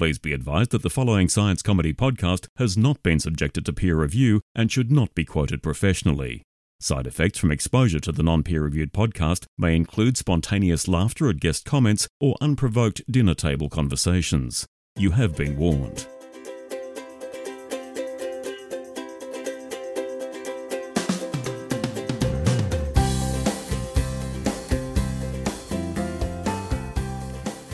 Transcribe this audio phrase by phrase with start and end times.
[0.00, 3.96] Please be advised that the following science comedy podcast has not been subjected to peer
[3.96, 6.40] review and should not be quoted professionally.
[6.80, 11.38] Side effects from exposure to the non peer reviewed podcast may include spontaneous laughter at
[11.38, 14.64] guest comments or unprovoked dinner table conversations.
[14.96, 16.06] You have been warned.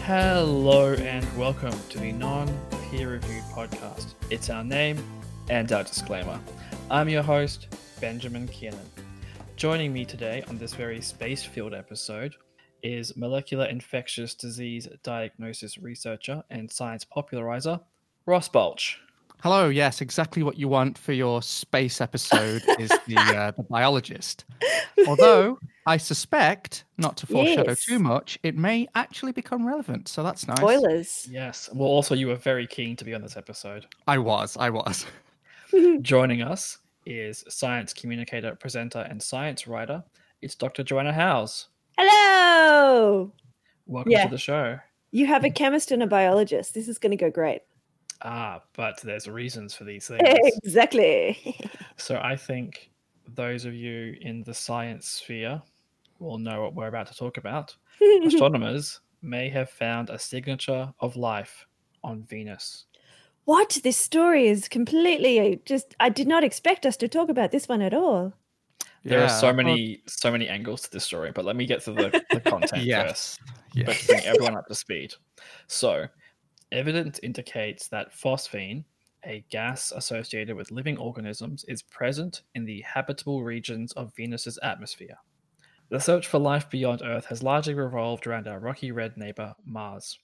[0.03, 2.49] Hello and welcome to the non
[2.89, 4.15] peer reviewed podcast.
[4.31, 5.05] It's our name
[5.51, 6.41] and our disclaimer.
[6.91, 7.69] I'm your host,
[8.01, 8.89] Benjamin Kiernan.
[9.55, 12.35] Joining me today on this very space filled episode
[12.83, 17.81] is molecular infectious disease diagnosis researcher and science popularizer,
[18.25, 18.99] Ross Balch.
[19.43, 24.45] Hello, yes, exactly what you want for your space episode is the, uh, the biologist.
[25.07, 27.85] Although I suspect, not to foreshadow Yes.
[27.85, 30.09] too much, it may actually become relevant.
[30.09, 30.57] So that's nice.
[30.59, 31.29] Spoilers.
[31.31, 33.87] Yes, well, also, you were very keen to be on this episode.
[34.07, 35.07] I was, I was.
[36.01, 40.03] Joining us is science communicator, presenter, and science writer.
[40.43, 40.83] It's Dr.
[40.83, 41.69] Joanna Howes.
[41.99, 43.33] Hello.
[43.87, 44.25] Welcome Yeah.
[44.25, 44.79] to the show.
[45.13, 46.75] You have a chemist and a biologist.
[46.75, 47.63] This is going to go great.
[48.23, 50.25] Ah, but there's reasons for these things.
[50.65, 51.39] exactly.
[51.99, 52.91] So I think
[53.35, 55.63] those of you in the science sphere
[56.19, 57.75] will know what we're about to talk about.
[58.25, 61.67] Astronomers may have found a signature of life
[62.05, 62.85] on Venus.
[63.45, 63.79] what?
[63.83, 65.95] This story is completely just.
[66.01, 68.33] I did not expect us to talk about this one at all.
[69.05, 71.65] There are Yeah, so well, many, so many angles to this story, but let me
[71.67, 73.09] get to the, the content Yes.
[73.09, 73.41] first.
[73.75, 73.85] Yeah.
[73.87, 75.15] but to bring everyone up to speed.
[75.69, 76.07] So,
[76.73, 78.85] evidence indicates that phosphine,
[79.25, 85.17] a gas associated with living organisms, is present in the habitable regions of Venus's atmosphere.
[85.89, 90.19] The search for life beyond Earth has largely revolved around our rocky red neighbor, Mars.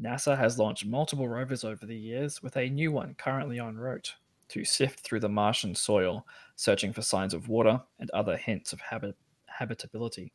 [0.00, 4.14] NASA has launched multiple rovers over the years, with a new one currently en route
[4.48, 8.80] to sift through the Martian soil, searching for signs of water and other hints of
[8.80, 9.16] habit-
[9.46, 10.32] habitability.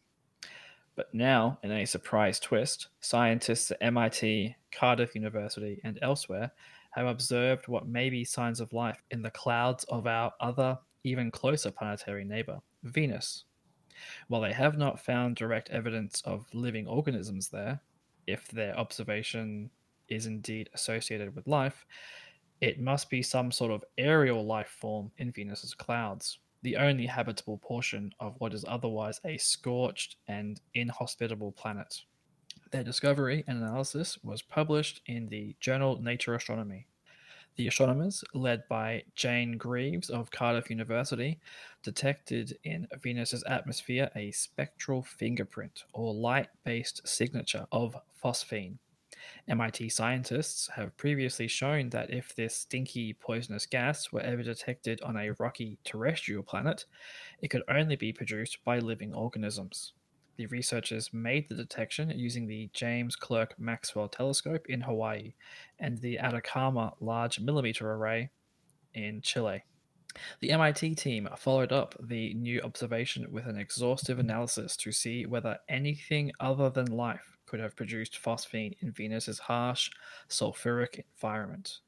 [0.95, 6.51] But now, in a surprise twist, scientists at MIT, Cardiff University, and elsewhere
[6.91, 11.31] have observed what may be signs of life in the clouds of our other, even
[11.31, 13.45] closer planetary neighbor, Venus.
[14.27, 17.81] While they have not found direct evidence of living organisms there,
[18.27, 19.71] if their observation
[20.09, 21.85] is indeed associated with life,
[22.61, 27.57] it must be some sort of aerial life form in Venus's clouds the only habitable
[27.59, 32.01] portion of what is otherwise a scorched and inhospitable planet.
[32.71, 36.87] Their discovery and analysis was published in the journal Nature Astronomy.
[37.55, 41.39] The astronomers, led by Jane Greaves of Cardiff University,
[41.83, 48.79] detected in Venus's atmosphere a spectral fingerprint or light based signature of phosphine.
[49.47, 55.17] MIT scientists have previously shown that if this stinky poisonous gas were ever detected on
[55.17, 56.85] a rocky terrestrial planet,
[57.41, 59.93] it could only be produced by living organisms.
[60.35, 65.33] The researchers made the detection using the James Clerk Maxwell Telescope in Hawaii
[65.79, 68.31] and the Atacama Large Millimeter Array
[68.93, 69.63] in Chile.
[70.39, 75.59] The MIT team followed up the new observation with an exhaustive analysis to see whether
[75.67, 79.91] anything other than life could have produced phosphine in Venus's harsh,
[80.27, 81.81] sulfuric environment.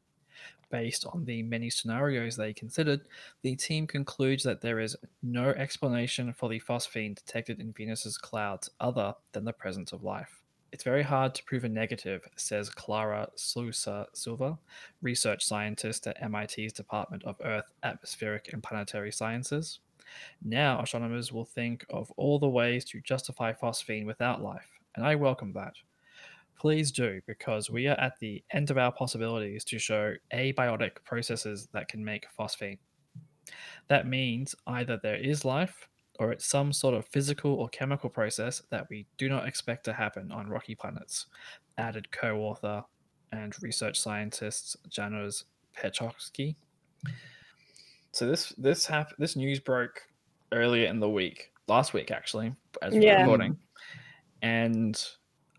[0.70, 3.02] Based on the many scenarios they considered,
[3.42, 8.70] the team concludes that there is no explanation for the phosphine detected in Venus's clouds
[8.80, 10.44] other than the presence of life.
[10.72, 14.60] It's very hard to prove a negative, says Clara Sousa Silva,
[15.02, 19.80] research scientist at MIT's Department of Earth, Atmospheric and Planetary Sciences.
[20.44, 25.16] Now, astronomers will think of all the ways to justify phosphine without life, and I
[25.16, 25.74] welcome that.
[26.58, 31.68] Please do, because we are at the end of our possibilities to show abiotic processes
[31.74, 32.80] that can make phosphine.
[33.88, 38.62] That means either there is life, or it's some sort of physical or chemical process
[38.70, 41.26] that we do not expect to happen on rocky planets,
[41.78, 42.84] added co author
[43.34, 45.44] and research scientist Janusz
[45.78, 46.56] Petkowski.
[48.14, 50.02] So this this hap- this news broke
[50.54, 53.20] earlier in the week, last week actually, as we're Yeah.
[53.20, 53.60] recording,
[54.42, 55.02] and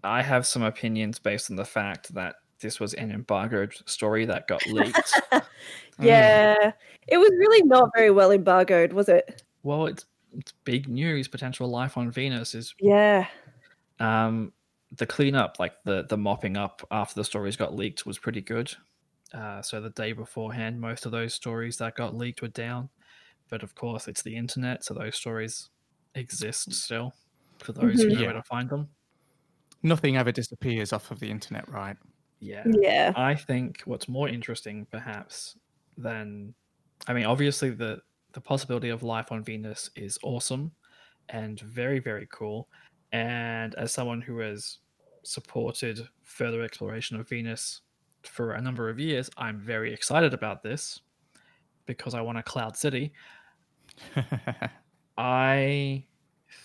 [0.04, 4.48] I have some opinions based on the fact that this was an embargoed story that
[4.48, 5.20] got leaked.
[6.00, 6.72] yeah.
[7.08, 9.42] It was really not very well embargoed, was it?
[9.62, 11.28] well, it's it's big news.
[11.28, 13.26] Potential life on Venus is Yeah.
[14.00, 14.52] um,
[14.96, 18.72] the cleanup, like the the mopping up after the stories got leaked, was pretty good.
[19.34, 22.88] Uh, so the day beforehand, most of those stories that got leaked were down.
[23.50, 25.70] But of course, it's the internet, so those stories
[26.14, 27.12] exist still
[27.58, 28.14] for those who Mhm.
[28.14, 28.26] know Yeah.
[28.26, 28.88] where to find them.
[29.82, 31.96] Nothing ever disappears off of the internet, right?
[32.40, 32.64] Yeah.
[32.66, 33.12] Yeah.
[33.16, 35.58] I think what's more interesting, perhaps,
[35.96, 36.54] than
[37.06, 40.74] I mean, obviously the the possibility of life on Venus is awesome
[41.30, 42.68] and very very cool.
[43.12, 44.78] And as someone who has
[45.22, 47.82] supported further exploration of Venus
[48.22, 51.00] for a number of years, I'm very excited about this
[51.86, 53.12] because I want a cloud city.
[55.18, 56.04] I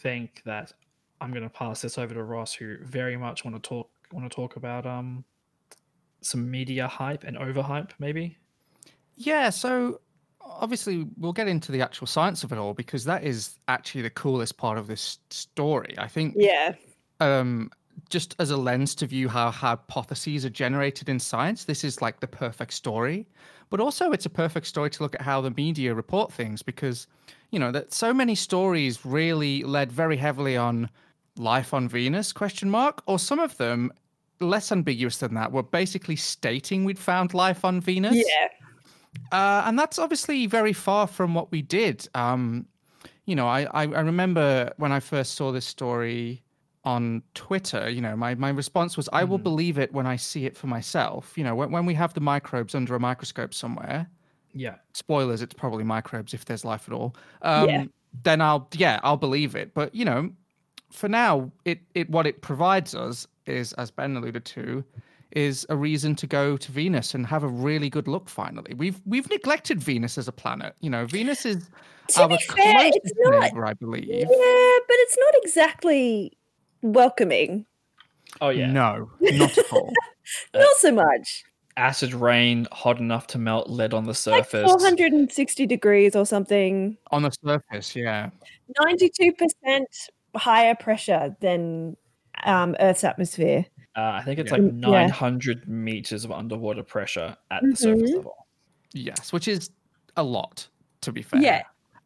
[0.02, 0.74] think that
[1.20, 4.30] I'm going to pass this over to Ross, who very much want to talk want
[4.30, 5.24] to talk about um
[6.22, 8.38] some media hype and overhype, maybe.
[9.16, 10.02] Yeah, so
[10.42, 14.10] obviously we'll get into the actual science of it all because that is actually the
[14.10, 15.96] coolest part of this story.
[15.98, 16.76] I think Yeah.
[17.20, 17.72] um
[18.10, 22.20] just as a lens to view how hypotheses are generated in science, this is like
[22.20, 23.28] the perfect story.
[23.70, 27.08] But also it's a perfect story to look at how the media report things because
[27.52, 30.90] you know that so many stories really led very heavily on
[31.38, 33.92] life on Venus question mark or some of them
[34.40, 38.16] less ambiguous than that were basically stating we'd found life on Venus.
[38.18, 38.48] Yeah.
[39.32, 42.08] Uh, and that's obviously very far from what we did.
[42.16, 42.66] Um,
[43.26, 46.44] you know, I, I, I remember when I first saw this story
[46.84, 49.44] on Twitter, you know, my, my response was, I will Mhm.
[49.44, 51.38] believe it when I see it for myself.
[51.38, 54.08] You know, when, when we have the microbes under a microscope somewhere,
[54.54, 54.76] Yeah.
[54.94, 57.16] spoilers, it's probably microbes if there's life at all.
[57.42, 57.86] Um, Yeah.
[58.24, 59.74] Then I'll, yeah, I'll believe it.
[59.74, 60.30] But, you know,
[60.92, 64.84] for now, it, it what it provides us is, as Ben alluded to,
[65.32, 68.28] is a reason to go to Venus and have a really good look.
[68.28, 70.76] Finally, we've we've neglected Venus as a planet.
[70.82, 71.70] You know, Venus is
[72.10, 73.40] To our be fair, it's closest not.
[73.40, 74.10] neighbor, I believe.
[74.10, 74.28] Yeah, but
[75.00, 76.34] it's not exactly
[76.82, 77.66] welcoming.
[78.42, 78.70] Oh yeah.
[78.70, 79.90] No, not at all.
[80.54, 81.44] Not so much.
[81.78, 84.54] Acid rain, hot enough to melt lead on the surface.
[84.54, 84.82] Like surface.
[84.84, 86.98] 460 degrees or something.
[87.12, 88.30] On the surface, yeah.
[88.80, 89.84] 92%
[90.36, 91.96] higher pressure than
[92.44, 93.66] um, Earth's atmosphere.
[93.96, 94.58] Uh, I think it's Yeah.
[94.58, 94.90] like Mm, yeah.
[95.08, 98.48] 900 meters of underwater pressure at the surface level.
[98.94, 99.70] Yes, which is
[100.18, 100.68] a lot,
[101.02, 101.42] to be fair.
[101.42, 101.64] Yeah.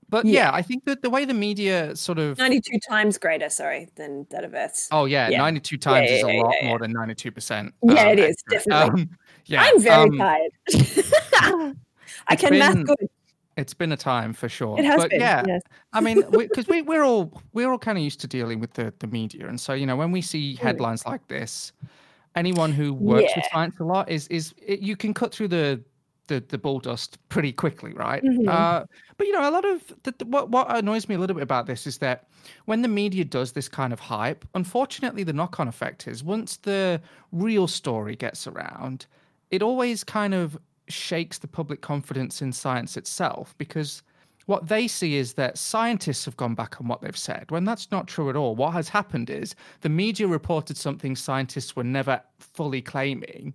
[0.09, 0.49] But Yeah.
[0.49, 4.27] yeah, I think that the way the media sort of 92 times greater, sorry, than
[4.29, 4.87] that of Earth's.
[4.91, 5.39] Oh yeah, Yeah.
[5.39, 7.71] 92 times yeah, is a yeah, lot yeah, more than 92%.
[7.83, 8.65] Yeah, um, it is, accurate.
[8.65, 9.01] definitely.
[9.03, 9.09] Um,
[9.45, 10.51] yeah, I'm very um, tired.
[12.27, 13.09] I can math good.
[13.57, 14.77] It's been a time for sure.
[14.77, 15.21] It has but been.
[15.21, 15.61] yeah, yes.
[15.93, 18.93] I mean, because we, we're all we're all kind of used to dealing with the
[18.99, 21.71] the media, and so you know when we see headlines like this,
[22.35, 25.81] anyone who works with science a lot is is it, you can cut through the
[26.27, 28.21] the the bull dust pretty quickly, right?
[28.23, 28.47] Mhm.
[28.49, 31.35] Uh, but you know, a lot of the, the- what what annoys me a little
[31.35, 32.27] bit about this is that
[32.65, 36.57] when the media does this kind of hype, unfortunately, the knock on effect is once
[36.57, 37.01] the
[37.31, 39.05] real story gets around,
[39.51, 40.57] it always kind of
[40.87, 44.03] shakes the public confidence in science itself because
[44.45, 47.91] what they see is that scientists have gone back on what they've said when that's
[47.91, 48.55] not true at all.
[48.55, 53.53] What has happened is the media reported something scientists were never fully claiming.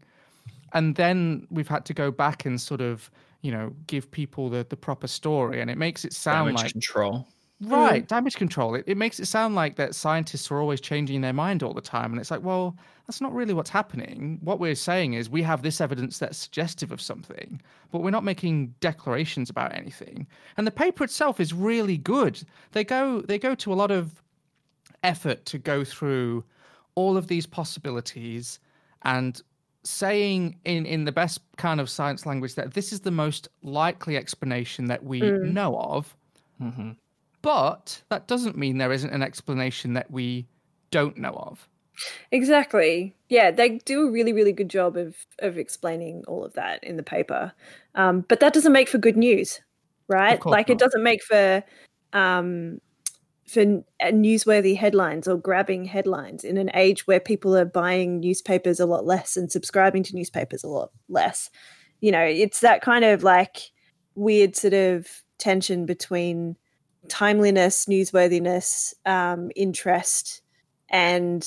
[0.72, 3.10] And then we've had to go back and sort of,
[3.42, 5.60] you know, give people the, the proper story.
[5.60, 7.28] And it makes it sound Damage like control.
[7.62, 8.74] Right, damage control.
[8.74, 11.82] It, it makes it sound like that scientists are always changing their mind all the
[11.82, 12.10] time.
[12.10, 12.74] And it's like, well,
[13.06, 14.38] that's not really what's happening.
[14.42, 17.60] What we're saying is we have this evidence that's suggestive of something,
[17.90, 20.26] but we're not making declarations about anything.
[20.56, 22.42] And the paper itself is really good.
[22.72, 24.22] They go they go to a lot of
[25.02, 26.44] effort to go through
[26.94, 28.58] all of these possibilities
[29.02, 29.42] and
[29.84, 34.16] saying in in the best kind of science language that this is the most likely
[34.16, 35.42] explanation that we Mm.
[35.42, 36.16] know of
[36.58, 36.90] hmm
[37.42, 40.46] but that doesn't mean there isn't an explanation that we
[40.90, 41.68] don't know of.
[42.30, 43.14] Exactly.
[43.28, 46.96] Yeah, they do a really, really good job of of explaining all of that in
[46.96, 47.52] the paper.
[47.94, 49.60] Um, but that doesn't make for good news,
[50.08, 50.44] right?
[50.44, 51.62] Like it doesn't make for
[52.12, 52.80] um,
[53.46, 58.80] for uh, newsworthy headlines or grabbing headlines in an age where people are buying newspapers
[58.80, 61.50] a lot less and subscribing to newspapers a lot less.
[62.00, 63.72] You know, it's that kind of like
[64.14, 65.06] weird sort of
[65.38, 66.56] tension between
[67.10, 70.40] timeliness, newsworthiness, um, interest,
[70.88, 71.46] and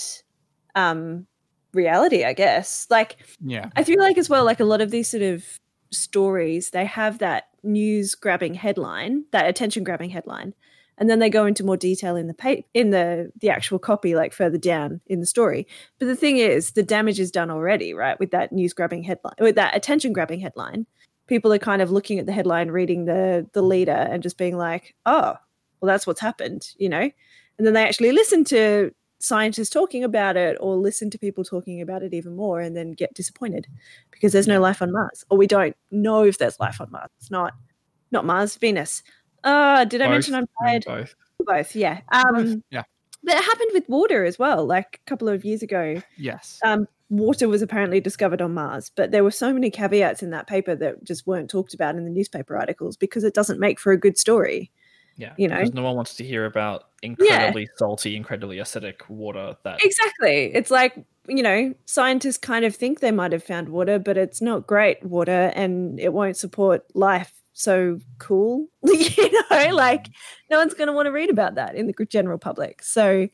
[0.76, 1.26] um
[1.74, 2.88] reality i guess.
[2.90, 3.70] Like Yeah.
[3.76, 5.44] i feel like as well like a lot of these sort of
[5.92, 10.54] stories they have that news grabbing headline that attention grabbing headline
[10.98, 14.16] and then they go into more detail in the pa- in the the actual copy
[14.16, 15.68] like further down in the story.
[16.00, 19.34] But the thing is the damage is done already right with that news grabbing headline
[19.40, 20.86] with that attention grabbing headline.
[21.28, 24.56] People are kind of looking at the headline reading the the leader and just being
[24.58, 25.36] like oh
[25.84, 27.12] well that's what's happened you know
[27.58, 31.82] and then they actually listen to scientists talking about it or listen to people talking
[31.82, 33.68] about it even more and then get disappointed
[34.12, 37.10] because there's no life on Mars or we don't know if there's life on Mars.
[37.20, 37.54] It's not
[38.12, 39.04] not Mars, Venus.
[39.44, 40.86] Uh did I mention I'm tired?
[40.86, 41.16] Both.
[41.40, 42.02] Both, yeah.
[42.12, 42.84] Um yeah.
[43.24, 46.02] but it happened with water as well, like a couple of years ago.
[46.18, 46.60] Yes.
[46.64, 50.48] Um water was apparently discovered on Mars, but there were so many caveats in that
[50.48, 53.92] paper that just weren't talked about in the newspaper articles because it doesn't make for
[53.94, 54.72] a good story.
[55.16, 55.58] Yeah, You know?
[55.58, 59.56] because no one wants to hear about incredibly salty, incredibly acidic water.
[59.64, 60.54] That Exactly.
[60.54, 60.96] It's like,
[61.28, 65.04] you know, scientists kind of think they might have found water, but it's not great
[65.04, 67.32] water and it won't support life.
[67.54, 68.68] So cool.
[68.84, 70.08] you know, like
[70.50, 72.82] no one's going to want to read about that in the general public.
[72.82, 73.30] So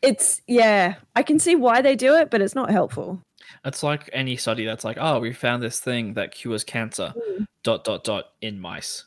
[0.00, 3.20] it's, yeah, I can see why they do it, but it's not helpful.
[3.64, 7.12] it's like any study that's like, oh, we found this thing that cures cancer.
[7.16, 7.46] Mm.
[7.62, 9.04] Dot dot dot in mice.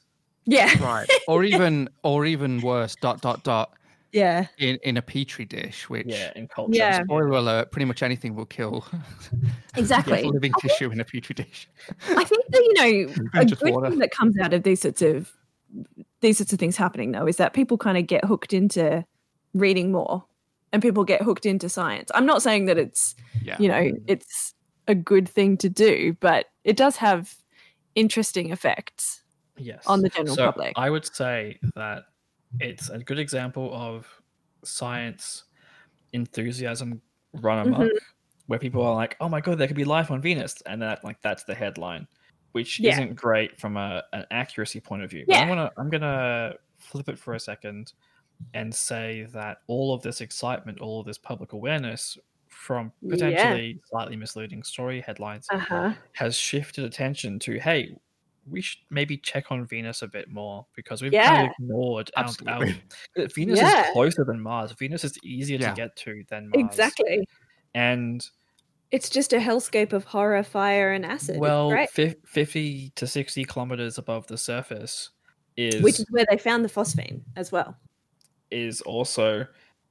[0.49, 0.71] Yeah.
[0.81, 1.07] Right.
[1.27, 3.73] or even or even worse, dot dot dot
[4.11, 4.47] Yeah.
[4.57, 6.75] in, in a petri dish, which Yeah, in culture.
[6.75, 7.03] Yeah.
[7.05, 8.85] spoiler alert, pretty much anything will kill
[9.75, 10.23] Exactly.
[10.23, 11.69] living tissue in a petri dish.
[12.09, 13.89] I think that you know a good water.
[13.89, 15.31] thing that comes out of these sorts of
[16.21, 19.05] these sorts of things happening though is that people kind of get hooked into
[19.53, 20.25] reading more
[20.73, 22.09] and people get hooked into science.
[22.15, 23.57] I'm not saying that it's Yeah.
[23.59, 24.53] you know it's
[24.87, 27.35] a good thing to do, but it does have
[27.95, 29.21] interesting effects
[29.59, 29.83] Yes.
[29.87, 30.73] on the general so public.
[30.75, 32.03] I would say that
[32.59, 34.07] it's a good example of
[34.63, 35.43] science
[36.13, 37.01] enthusiasm
[37.33, 37.97] run amok, Mm-hmm.
[38.47, 41.03] where people are like, "Oh my god, there could be life on Venus," and that
[41.03, 42.07] like that's the headline,
[42.53, 42.93] which Yeah.
[42.93, 45.25] isn't great from a, an accuracy point of view.
[45.27, 45.39] Yeah.
[45.41, 47.93] I'm gonna I'm gonna flip it for a second
[48.53, 53.11] and say that all of this excitement, all of this public awareness from Yeah.
[53.11, 55.93] potentially slightly misleading story headlines Uh-huh.
[56.13, 57.95] has shifted attention to hey
[58.49, 61.27] we should maybe check on venus a bit more because we've Yeah.
[61.35, 62.81] kind of ignored our, our Absolutely.
[63.17, 63.85] uh, venus Yeah.
[63.87, 65.69] is closer than mars venus is easier Yeah.
[65.69, 67.27] to get to than mars Exactly.
[67.73, 68.25] and
[68.91, 71.37] It's just a hellscape of horror, fire, and acid.
[71.39, 71.91] Well great.
[71.91, 75.11] fif- 50 to 60 kilometers above the surface
[75.55, 77.77] is which is where they found the phosphine as well.
[78.51, 79.45] is also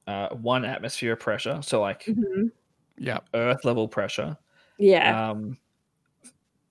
[0.07, 2.51] uh, one atmosphere pressure so like Mhm.
[2.97, 3.19] Yeah.
[3.33, 4.35] earth level pressure
[4.77, 5.29] Yeah.
[5.31, 5.57] um,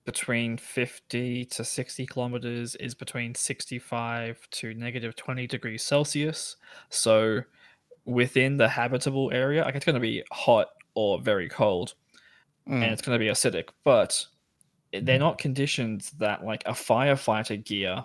[0.09, 6.55] between 50 to 60 kilometers is between 65 to negative 20 degrees Celsius.
[6.89, 7.41] So
[8.05, 11.93] within the habitable area, like it's going to be hot or very cold
[12.67, 12.83] Mm.
[12.83, 14.25] and it's going to be acidic, but
[14.93, 18.03] they're not conditions that like a firefighter gear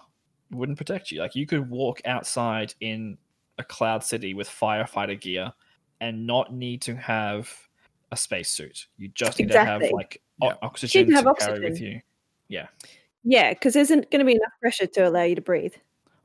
[0.51, 1.21] wouldn't protect you.
[1.21, 3.19] Like you could walk outside in
[3.59, 5.53] a cloud city with firefighter gear
[6.01, 7.51] and not need to have
[8.13, 8.87] a spacesuit.
[8.99, 10.55] You just need to have like o- Yeah.
[10.63, 12.01] oxygen have to carry with you.
[12.49, 12.67] Yeah.
[13.25, 15.75] Yeah, because there isn't going to be enough pressure to allow you to breathe.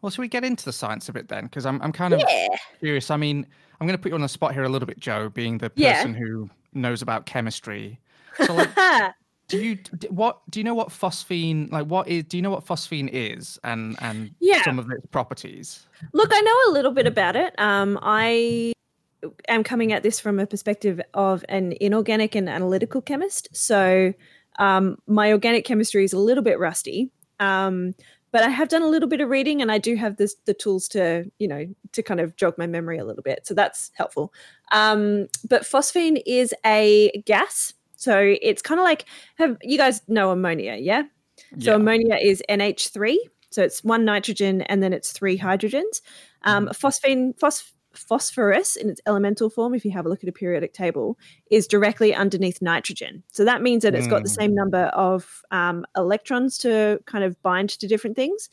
[0.01, 1.45] Well, should we get into the science a bit then?
[1.45, 2.47] Because I'm I'm kind of Yeah.
[2.79, 3.09] curious.
[3.11, 3.45] I mean,
[3.79, 5.71] I'm going to put you on the spot here a little bit, Joe, being the
[5.75, 5.95] Yeah.
[5.95, 7.99] person who knows about chemistry.
[8.45, 8.69] So, like,
[9.47, 11.87] do you d- what do you know what phosphine like?
[11.87, 14.61] What is do you know what phosphine is and and Yeah.
[14.63, 15.85] some of its properties?
[16.13, 17.53] Look, I know a little bit about it.
[17.59, 18.73] Um, I
[19.47, 23.49] am coming at this from a perspective of an inorganic and analytical chemist.
[23.53, 24.13] So
[24.59, 27.11] um, my organic chemistry is a little bit rusty.
[27.39, 27.95] Um,
[28.31, 30.53] but I have done a little bit of reading and I do have this, the
[30.53, 33.47] tools to, you know, to kind of jog my memory a little bit.
[33.47, 34.31] So that's helpful.
[34.71, 37.73] Um, but phosphine is a gas.
[37.95, 39.05] So it's kind of like,
[39.37, 40.75] have you guys know ammonia?
[40.75, 41.03] Yeah.
[41.59, 41.75] So Yeah.
[41.75, 43.17] ammonia is NH3.
[43.49, 46.01] So it's one nitrogen and then it's three hydrogens.
[46.43, 50.31] Um, phosphine, phos- phosphorus in its elemental form, if you have a look at a
[50.33, 51.17] periodic table,
[51.49, 53.23] is directly underneath nitrogen.
[53.31, 54.35] So that means that it's got the Mm.
[54.41, 58.49] same number of um, electrons to kind of bind to different things.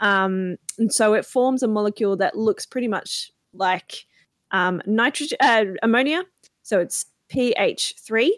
[0.00, 4.06] Um, and so it forms a molecule that looks pretty much like
[4.50, 6.24] um, nitrogen, uh, ammonia.
[6.62, 8.30] So it's PH3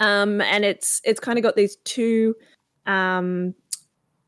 [0.00, 2.34] um, and it's it's kind of got these two
[2.86, 3.54] um,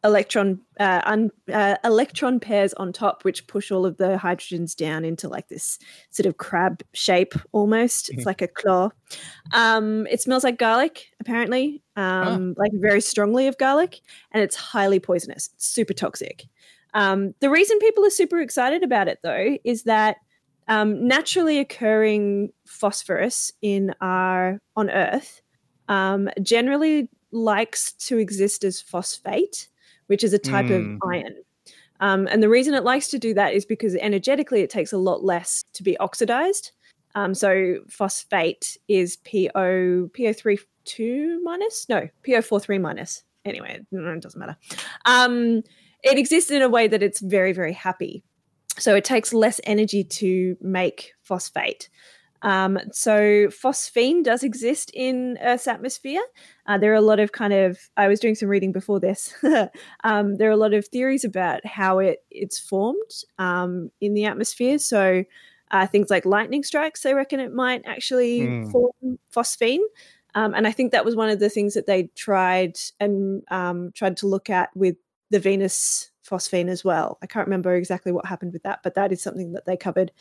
[0.02, 5.04] electron uh, un, uh, electron pairs on top, which push all of the hydrogens down
[5.04, 5.78] into like this
[6.11, 8.09] sort of crab shape almost.
[8.11, 8.26] It's Mhm.
[8.26, 8.90] like a claw.
[9.52, 14.00] Um, it smells like garlic, apparently, um, like very strongly of garlic,
[14.33, 15.50] and it's highly poisonous.
[15.54, 16.47] It's super toxic.
[16.95, 20.16] Um, the reason people are super excited about it, though, is that
[20.69, 25.42] um, naturally occurring phosphorus in our on Earth
[25.88, 29.69] um, generally likes to exist as phosphate,
[30.11, 30.97] which is a type Mm.
[30.97, 31.35] of ion.
[32.00, 34.99] Um, and the reason it likes to do that is because energetically it takes a
[34.99, 36.73] lot less to be oxidized.
[37.14, 43.23] Um, so phosphate is PO PO3 two minus no PO4 three minus.
[43.45, 44.57] Anyway, it doesn't matter.
[45.05, 45.62] Um,
[46.02, 48.25] it exists in a way that it's very very happy.
[48.79, 51.88] So it takes less energy to make phosphate.
[52.42, 56.23] Um, so phosphine does exist in Earth's atmosphere.
[56.66, 57.78] Uh, there are a lot of kind of.
[57.97, 59.35] I was doing some reading before this.
[60.04, 64.25] um, there are a lot of theories about how it it's formed um, in the
[64.25, 64.78] atmosphere.
[64.78, 65.25] So
[65.70, 67.02] uh, things like lightning strikes.
[67.02, 68.70] They reckon it might actually Mm.
[68.73, 69.85] form phosphine.
[70.35, 73.90] Um, and I think that was one of the things that they tried and um,
[73.94, 74.97] tried to look at with
[75.30, 77.18] the Venus phosphine as well.
[77.23, 80.12] I can't remember exactly what happened with that, but that is something that they covered.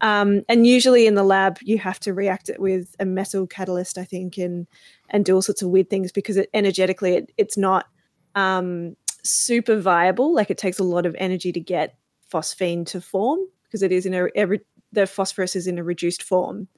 [0.00, 3.98] Um, and usually in the lab, you have to react it with a metal catalyst,
[3.98, 4.66] I think, and
[5.10, 7.86] and do all sorts of weird things because it energetically it, it's not
[8.34, 10.34] um, super viable.
[10.34, 11.96] Like it takes a lot of energy to get
[12.32, 14.60] phosphine to form because it is in a every,
[14.92, 16.68] the phosphorus is in a reduced form.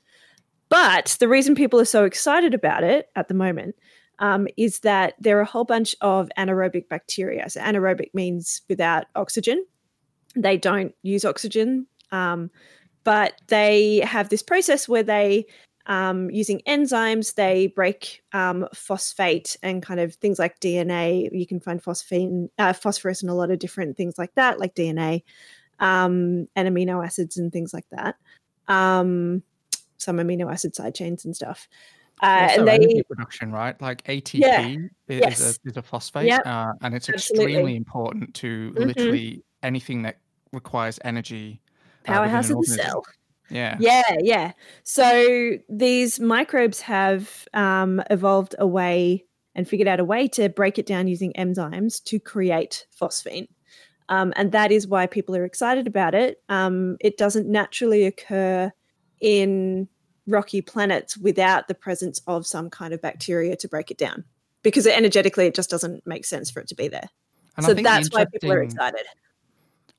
[0.68, 3.74] But the reason people are so excited about it at the moment
[4.20, 7.50] um, is that there are a whole bunch of anaerobic bacteria.
[7.50, 9.64] So anaerobic means without oxygen.
[10.36, 12.50] They don't use oxygen, um,
[13.04, 15.46] but they have this process where they,
[15.86, 21.28] um, using enzymes, they break um, phosphate and kind of things like DNA.
[21.32, 24.74] You can find phosphine, uh, phosphorus in a lot of different things like that, like
[24.74, 25.22] DNA
[25.80, 28.16] um, and amino acids and things like that.
[28.68, 29.42] Um,
[29.96, 31.68] some amino acid side chains and stuff.
[32.22, 33.80] Uh, and they, production, right?
[33.80, 34.66] Like ATP Yeah.
[35.08, 35.40] is, Yes.
[35.40, 36.46] a, is a phosphate, Yep.
[36.46, 37.44] uh, and it's Absolutely.
[37.46, 38.86] extremely important to Mhm.
[38.86, 40.18] literally anything that
[40.52, 41.62] requires energy.
[42.04, 43.04] Powerhouse of the cell.
[43.50, 43.76] Yeah.
[43.80, 44.52] Yeah, yeah.
[44.84, 50.78] So these microbes have um, evolved a way and figured out a way to break
[50.78, 53.48] it down using enzymes to create phosphine.
[54.08, 56.42] Um, and that is why people are excited about it.
[56.48, 58.72] Um, it doesn't naturally occur
[59.20, 59.88] in
[60.26, 64.24] rocky planets without the presence of some kind of bacteria to break it down
[64.62, 67.08] because energetically it just doesn't make sense for it to be there.
[67.56, 69.02] And so that's why people are excited.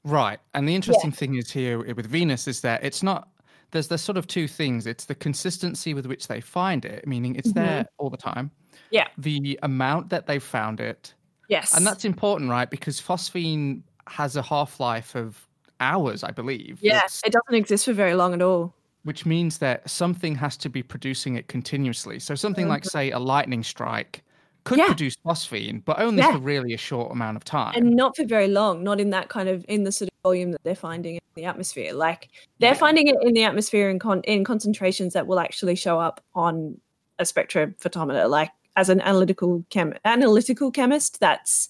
[0.04, 0.40] Right.
[0.54, 3.30] And the interesting thing is here with Venus is that it's not
[3.72, 4.86] there's there's sort of two things.
[4.88, 7.54] It's the consistency with which they find it, meaning it's Mhm.
[7.54, 8.52] there all the time.
[8.90, 9.08] Yeah.
[9.18, 11.14] The amount that they found it.
[11.48, 11.76] Yes.
[11.78, 12.70] And that's important, right?
[12.70, 15.48] Because phosphine has a half-life of
[15.80, 16.80] hours, I believe.
[16.82, 18.76] yeah, it doesn't exist for very long at all.
[19.04, 22.20] which means that something has to be producing it continuously.
[22.20, 24.24] So something like say a lightning strike
[24.64, 24.78] could.
[24.78, 24.88] Yeah.
[24.88, 26.34] produce phosphine, but only Yeah.
[26.34, 27.74] for really a short amount of time.
[27.76, 30.52] and not for very long not in that kind of in the sort of volume
[30.52, 32.78] that they're finding in the atmosphere like they're Yeah.
[32.78, 36.80] finding it in the atmosphere in con- in concentrations that will actually show up on
[37.20, 41.70] a spectrophotometer like as an analytical chem analytical chemist that's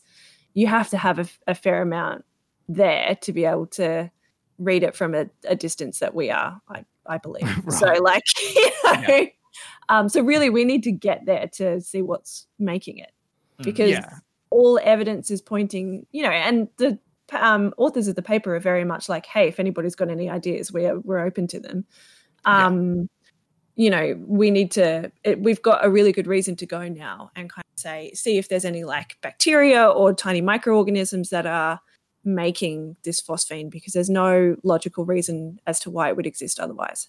[0.54, 2.26] you have to have a, a fair amount
[2.70, 4.10] there to be able to
[4.60, 8.24] read it from a, a distance that we are i, I believe so like
[8.56, 9.28] you know
[9.90, 13.12] um, so really we need to get there to see what's making it
[13.60, 13.66] Mm.
[13.66, 14.20] because Yeah.
[14.50, 16.98] all evidence is pointing, you know, and the
[17.34, 20.72] um, authors of the paper are very much like, hey, if anybody's got any ideas,
[20.72, 21.86] we're we're open to them.
[22.46, 22.68] Yeah.
[22.68, 23.10] Um,
[23.76, 25.12] You know, we need to.
[25.24, 28.38] It, we've got a really good reason to go now and kind of say, see
[28.38, 31.80] if there's any like bacteria or tiny microorganisms that are
[32.26, 37.08] making this phosphine, because there's no logical reason as to why it would exist otherwise.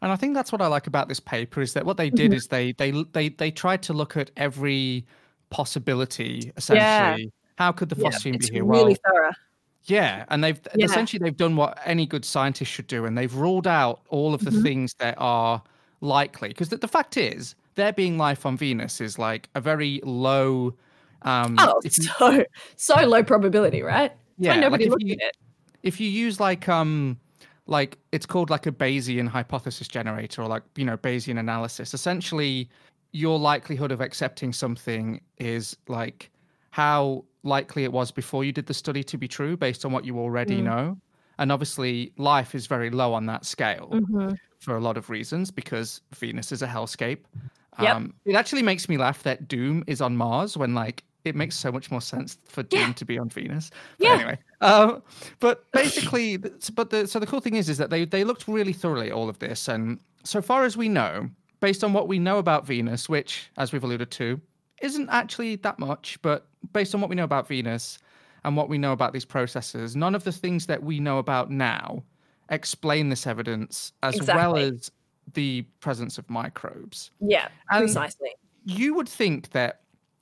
[0.00, 2.30] And I think that's what I like about this paper is that what they did
[2.30, 2.34] Mhm.
[2.36, 5.04] is they they they they tried to look at every
[5.50, 7.24] possibility essentially.
[7.24, 7.30] Yeah.
[7.56, 8.64] How could the Yeah, phosphine it's be here?
[8.64, 9.30] really well, thorough.
[9.84, 10.84] yeah, and they've Yeah.
[10.84, 14.44] essentially they've done what any good scientist should do, and they've ruled out all of
[14.44, 14.62] the Mhm.
[14.62, 15.62] things that are
[16.00, 16.48] likely.
[16.50, 20.74] Because the, the fact is, there being life on Venus is like a very low.
[21.22, 22.44] Um, Oh, you- so
[22.76, 24.12] so low probability, right?
[24.38, 25.36] Yeah, like nobody if you- at it.
[25.82, 27.18] if you use like um
[27.68, 32.68] like it's called like a Bayesian hypothesis generator or like you know Bayesian analysis essentially
[33.12, 36.30] your likelihood of accepting something is like
[36.70, 40.04] how likely it was before you did the study to be true based on what
[40.04, 40.64] you already Mm.
[40.64, 40.98] know
[41.38, 44.36] and obviously life is very low on that scale Mhm.
[44.58, 47.20] for a lot of reasons because Venus is a hellscape.
[47.80, 47.94] Yep.
[47.96, 51.56] Um, it actually makes me laugh that Doom is on Mars when like it makes
[51.56, 52.92] so much more sense for Doom Yeah.
[52.94, 53.70] to be on Venus.
[53.98, 54.14] But Yeah.
[54.14, 55.02] anyway, um,
[55.40, 58.72] but basically, but the so the cool thing is is that they they looked really
[58.72, 62.18] thoroughly at all of this, and so far as we know, based on what we
[62.18, 64.40] know about Venus, which as we've alluded to,
[64.82, 67.98] isn't actually that much, but based on what we know about Venus
[68.44, 71.50] and what we know about these processes, none of the things that we know about
[71.50, 72.02] now
[72.50, 74.90] explain this evidence as well as
[75.34, 77.10] the presence of microbes.
[77.20, 78.30] Yeah, And- precisely.
[78.64, 79.80] You would think that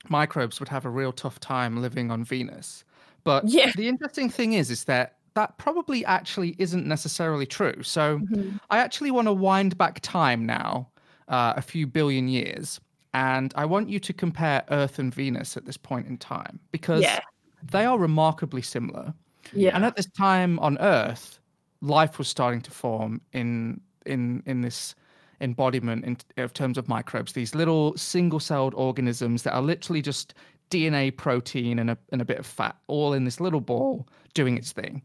[0.09, 2.83] microbes would have a real tough time living on Venus.
[3.23, 3.71] But Yeah.
[3.75, 7.83] the interesting thing is is that that probably actually isn't necessarily true.
[7.83, 8.57] So Mhm.
[8.69, 10.89] I actually want to wind back time now
[11.27, 12.79] uh, a few billion years
[13.13, 17.01] and I want you to compare Earth and Venus at this point in time because
[17.01, 17.19] Yeah.
[17.63, 19.13] they are remarkably similar.
[19.51, 19.71] Yeah.
[19.73, 21.39] And at this time on Earth,
[21.81, 24.95] life was starting to form in in in this
[25.41, 27.33] embodiment in of terms of microbes.
[27.33, 30.33] These little single-celled organisms that are literally just
[30.69, 34.57] DNA, protein, and a and a bit of fat, all in this little ball doing
[34.57, 35.01] its thing.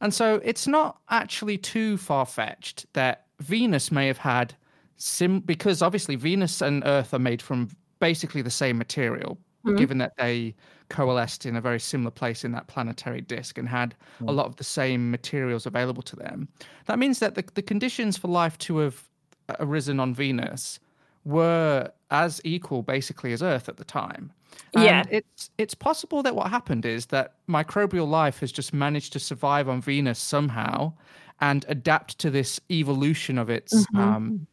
[0.00, 4.54] And so it's not actually too far fetched that Venus may have had
[4.96, 9.76] sim because obviously Venus and Earth are made from basically the same material, Mhm.
[9.76, 10.54] given that they
[10.88, 13.94] coalesced in a very similar place in that planetary disk and had
[14.26, 16.48] a lot of the same materials available to them.
[16.86, 19.08] That means that the, the conditions for life to have
[19.58, 20.78] arisen on Venus
[21.24, 24.32] were as equal basically as Earth at the time.
[24.74, 25.04] Yeah.
[25.10, 29.68] It's it's possible that what happened is that microbial life has just managed to survive
[29.68, 30.92] on Venus somehow
[31.40, 33.98] and adapt to this evolution of its Mhm.
[34.00, 34.46] um,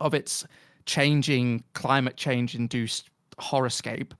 [0.00, 0.46] of its
[0.86, 4.12] changing climate change induced horoscape,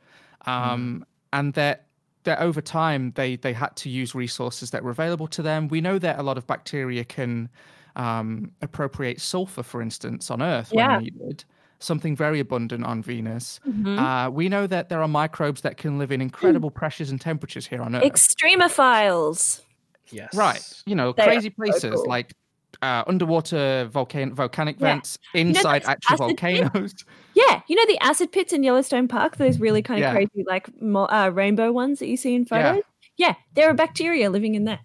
[0.46, 1.86] um, and that
[2.24, 5.68] that over time they they had to use resources that were available to them.
[5.68, 7.48] We know that a lot of bacteria can
[7.96, 10.96] um, appropriate sulfur, for instance, on Earth Yeah.
[10.96, 11.44] when needed.
[11.78, 13.58] Something very abundant on Venus.
[13.68, 13.98] Mhm.
[13.98, 17.66] Uh, we know that there are microbes that can live in incredible pressures and temperatures
[17.66, 18.04] here on Earth.
[18.04, 19.60] Extremophiles.
[20.10, 20.34] Yes.
[20.34, 20.62] right.
[20.84, 22.04] You know, They are crazy so places cool.
[22.06, 22.32] like
[22.82, 24.94] uh, underwater volcan- volcanic Yeah.
[24.94, 26.60] vents inside those actual acid pits?
[26.60, 26.94] volcanoes.
[27.34, 30.12] Yeah, you know the acid pits in Yellowstone Park, those really kind of Yeah.
[30.12, 32.72] crazy, like mo- uh, rainbow ones that you see in Yeah.
[32.72, 32.84] photos.
[33.16, 34.80] Yeah, there are bacteria living in there.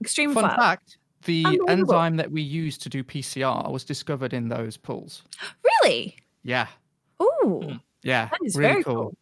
[0.00, 0.56] Extreme Fun file.
[0.56, 5.22] fact the enzyme that we use to do PCR was discovered in those pools.
[5.82, 6.16] Really?
[6.42, 6.66] Yeah.
[7.20, 7.78] Oh.
[8.02, 8.28] Yeah.
[8.30, 8.94] That is really very cool.
[8.94, 9.16] cool.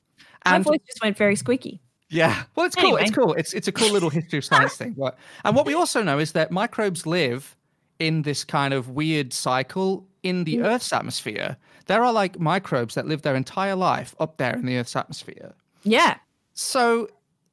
[0.45, 1.81] my And voice just went very squeaky.
[2.11, 2.97] yeah, well, it's cool.
[2.97, 3.33] It's cool.
[3.35, 4.95] It's it's a cool little history of science thing.
[4.97, 7.57] But and what we also know is that microbes live
[7.99, 10.65] in this kind of weird cycle in the Mm.
[10.67, 11.57] Earth's atmosphere.
[11.87, 15.53] There are like microbes that live their entire life up there in the Earth's atmosphere.
[15.85, 16.17] Yeah,
[16.55, 17.09] So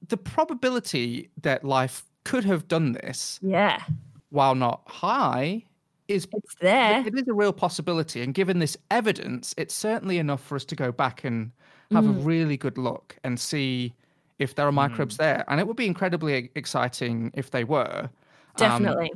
[0.08, 3.82] the probability that life could have done this yeah,
[4.30, 5.66] while not high
[6.08, 7.06] is it's there.
[7.06, 8.22] it is a real possibility.
[8.22, 11.52] And given this evidence, it's certainly enough for us to go back and
[11.92, 12.26] have a Mm.
[12.26, 13.94] really good look and see
[14.40, 15.44] if there are microbes there.
[15.48, 18.02] And it would be incredibly exciting if they were.
[18.04, 18.10] Um,
[18.58, 19.12] Definitely.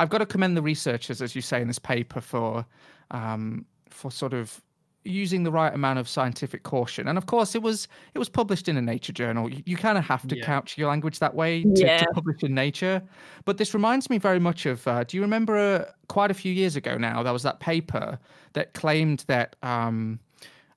[0.00, 2.64] I've got to commend the researchers, as you say in this paper, for
[3.10, 4.62] um, for sort of
[5.04, 7.08] using the right amount of scientific caution.
[7.08, 9.48] And of course, it was it was published in a Nature journal.
[9.50, 10.44] You, you kind of have to Yeah.
[10.44, 11.98] couch your language that way to, Yeah.
[11.98, 13.02] to publish in Nature.
[13.44, 14.86] But this reminds me very much of.
[14.86, 17.22] Uh, do you remember uh, quite a few years ago now?
[17.22, 18.18] There was that paper
[18.52, 19.56] that claimed that.
[19.62, 20.18] Um,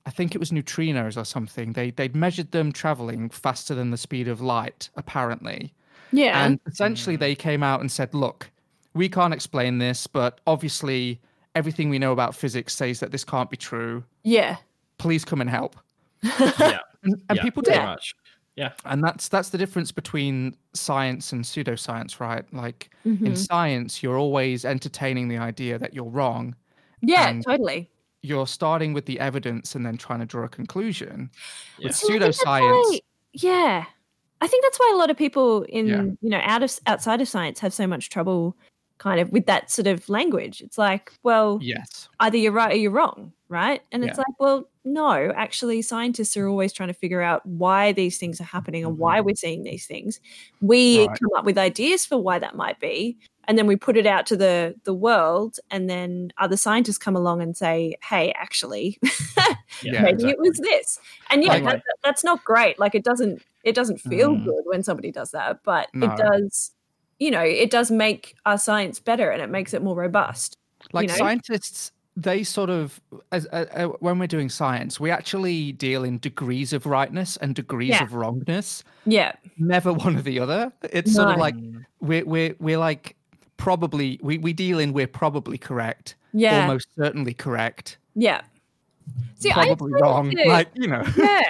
[0.03, 1.73] I think it was neutrinos or something.
[1.73, 5.73] They they'd measured them traveling faster than the speed of light, apparently.
[6.11, 6.43] yeah.
[6.45, 8.49] And essentially, they came out and said, look,
[8.95, 11.21] we can't explain this, but obviously,
[11.55, 14.03] everything we know about physics says that this can't be true.
[14.23, 14.57] yeah.
[14.97, 15.75] Please come and help.
[16.23, 16.77] Yeah.
[17.03, 17.83] And, and yeah, people pretty did.
[17.85, 18.13] much.
[18.55, 18.73] Yeah.
[18.85, 22.45] And that's that's the difference between science and pseudoscience, right?
[22.53, 23.37] Like in Mhm.
[23.37, 26.55] science, you're always entertaining the idea that you're wrong.
[27.01, 27.89] Yeah, totally.
[28.21, 31.31] You're starting with the evidence and then trying to draw a conclusion.
[31.79, 31.87] Yeah.
[31.87, 32.99] With See, I think that's pseudoscience, why-
[33.33, 33.85] yeah.
[34.41, 36.01] I think that's why a lot of people in Yeah.
[36.21, 38.55] you know out of outside of science have so much trouble
[39.01, 40.61] kind of with that sort of language.
[40.61, 42.07] It's like, well, yes.
[42.19, 43.81] either you're right or you're wrong, right?
[43.91, 48.19] And it's like, well, no, actually scientists are always trying to figure out why these
[48.19, 50.19] things are happening and why we're seeing these things.
[50.61, 51.07] We Mm-hmm.
[51.09, 51.19] Right.
[51.19, 54.27] come up with ideas for why that might be, and then we put it out
[54.27, 58.99] to the the world and then other scientists come along and say, "Hey, actually,
[59.83, 60.29] Yeah, maybe exactly.
[60.31, 60.99] it was this
[61.31, 64.45] and yeah that- that's not great like it doesn't it doesn't feel Mm.
[64.45, 66.05] good when somebody does that but No.
[66.07, 66.71] it does
[67.21, 70.57] you know it does make our science better and it makes it more robust
[70.91, 71.15] like know?
[71.15, 72.99] scientists they sort of
[73.31, 77.55] as uh, uh, when we're doing science we actually deal in degrees of rightness and
[77.55, 78.03] degrees Yeah.
[78.03, 78.83] of wrongness.
[79.05, 79.31] Yeah.
[79.57, 80.73] Never one or the other.
[80.83, 81.55] It's sort of like
[82.01, 83.15] we're we're, we're like
[83.55, 86.61] probably we, we deal in we're probably correct yeah.
[86.61, 87.97] almost certainly correct.
[88.15, 88.41] Yeah
[89.39, 90.29] see probably wrong.
[90.31, 91.03] to- like you know.
[91.17, 91.43] Yeah.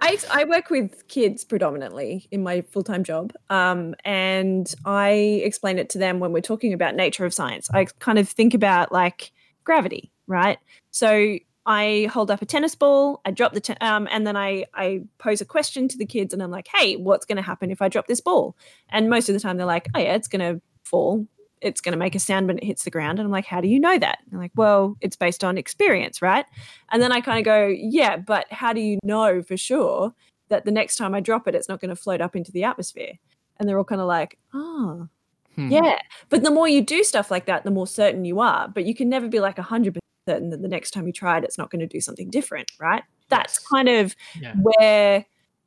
[0.00, 5.88] I, I work with kids predominantly in my full-time job um, and i explain it
[5.90, 7.70] to them when we're talking about nature of science.
[7.72, 10.58] I kind of think about like gravity right?
[10.90, 14.66] So i hold up a tennis ball i drop the ten- um, and then I,
[14.74, 17.70] I pose a question to the kids and i'm like hey what's going to happen
[17.70, 18.54] if i drop this ball?
[18.90, 21.26] And most of the time they're like oh yeah it's going to fall
[21.64, 23.60] it's going to make a sound when it hits the ground and i'm like how
[23.60, 26.44] do you know that and they're like well it's based on experience right
[26.92, 30.14] and then I kind of go, yeah, but how do you know for sure
[30.48, 32.62] that the next time I drop it, it's not going to float up into the
[32.62, 33.14] atmosphere?
[33.58, 35.08] And they're all kind of like, oh,
[35.56, 35.68] Hmm.
[35.70, 35.98] yeah.
[36.28, 38.68] But the more you do stuff like that, the more certain you are.
[38.68, 39.96] But you can never be like 100%
[40.28, 42.70] certain that the next time you try it, it's not going to do something different,
[42.78, 43.02] right?
[43.28, 44.54] That's kind of Yeah.
[44.54, 45.24] where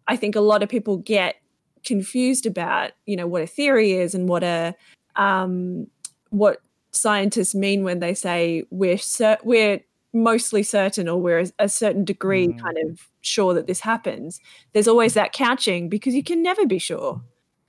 [0.08, 1.36] I think a lot of people get
[1.84, 4.76] confused about, you know, what a theory is and what a
[5.18, 5.88] um,
[6.30, 9.80] what scientists mean when they say we're cer- we're
[10.14, 12.60] mostly certain or we're a, certain degree Mm.
[12.62, 14.40] kind of sure that this happens.
[14.74, 17.22] There's always that couching because you can never be sure,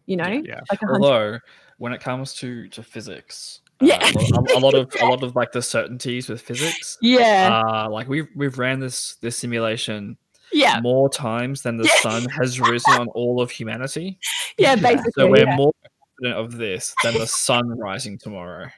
[0.06, 0.28] you know.
[0.44, 1.40] yeah Like Although
[1.78, 3.98] when it comes to to physics, Yeah.
[4.02, 6.96] uh, a, lot- a lot of a lot of like the certainties with physics.
[7.02, 7.62] Yeah.
[7.66, 10.16] Uh, like we've we've ran this this simulation
[10.52, 10.80] yeah.
[10.80, 12.00] more times than the Yeah.
[12.00, 14.18] sun has risen on all of humanity.
[14.58, 14.74] Yeah.
[14.88, 15.12] Basically.
[15.16, 15.56] So we're yeah.
[15.56, 15.72] more
[16.20, 18.68] confident of this than the sun rising tomorrow.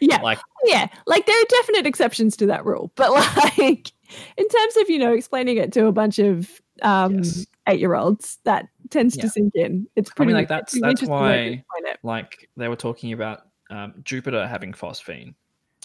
[0.00, 0.20] yeah.
[0.22, 0.86] Like yeah.
[1.06, 3.10] Like there are definite exceptions to that rule, but
[3.58, 3.92] like
[4.36, 7.46] in terms of you know explaining it to a bunch of um Yes.
[7.66, 9.22] eight year olds, that tends Yeah.
[9.22, 9.86] to sink in.
[9.96, 10.28] It's I pretty.
[10.28, 14.46] mean, like that's that's interesting way to why like they were talking about um, Jupiter
[14.46, 15.34] having phosphine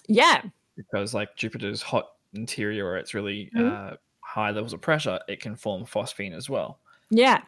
[0.07, 0.43] Yeah.
[0.77, 3.93] because like Jupiter's hot interior it's really Mhm.
[3.93, 6.79] uh, high levels of pressure, it can form phosphine as well.
[7.09, 7.41] Yeah.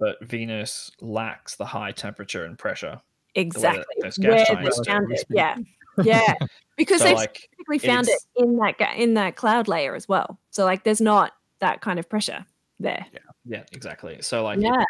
[0.00, 3.00] But Venus lacks the high temperature and pressure.
[3.36, 3.84] Exactly.
[4.02, 5.24] gas Where they found it.
[5.30, 5.56] Yeah.
[6.02, 6.34] Yeah.
[6.76, 10.40] Because So they've like specifically found it in that in that cloud layer as well.
[10.48, 12.46] So like there's not that kind of pressure
[12.78, 13.04] there.
[13.44, 14.16] yeah, exactly.
[14.22, 14.84] So like it- Yeah.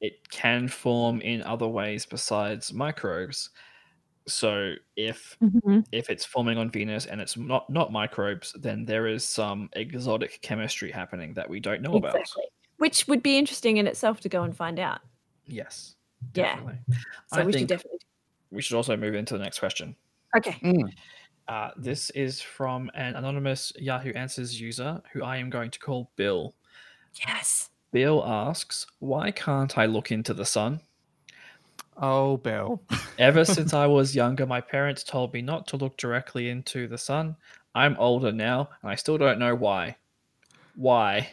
[0.00, 3.50] it can form in other ways besides microbes.
[4.26, 5.86] So if Mhm.
[5.92, 10.40] if it's forming on Venus and it's not not microbes, then there is some exotic
[10.42, 12.16] chemistry happening that we don't know about.
[12.78, 12.88] Exactly.
[12.88, 15.00] Which would be interesting in itself to go and find out.
[15.46, 15.96] Yes,
[16.34, 16.58] Yeah.
[17.32, 18.00] So I we should definitely.
[18.50, 19.96] we should also move into the next question.
[20.36, 20.56] Okay.
[20.62, 20.92] Mm.
[21.48, 26.10] Uh, this is from an anonymous Yahoo Answers user who I am going to call
[26.16, 26.54] Bill.
[27.26, 27.70] Yes.
[27.92, 30.80] Bill asks, "Why can't I look into the sun?"
[31.96, 32.82] Oh, Bill.
[33.18, 36.98] Ever since I was younger, my parents told me not to look directly into the
[36.98, 37.36] sun.
[37.74, 39.96] I'm older now, and I still don't know why.
[40.74, 41.28] Why?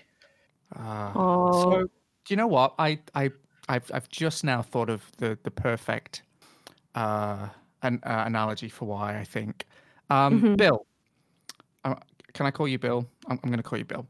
[0.75, 1.71] Oh.
[1.71, 1.88] So, do
[2.29, 2.73] you know what?
[2.79, 3.31] I, I,
[3.69, 6.23] I've, I've just now thought of the the perfect
[6.95, 7.47] uh,
[7.81, 9.19] an uh, analogy for why.
[9.19, 9.65] I think,
[10.09, 10.57] um, Mhm.
[10.57, 10.86] Bill.
[11.83, 11.95] Uh,
[12.33, 13.07] can I call you Bill?
[13.27, 14.07] I'm, I'm going to call you Bill.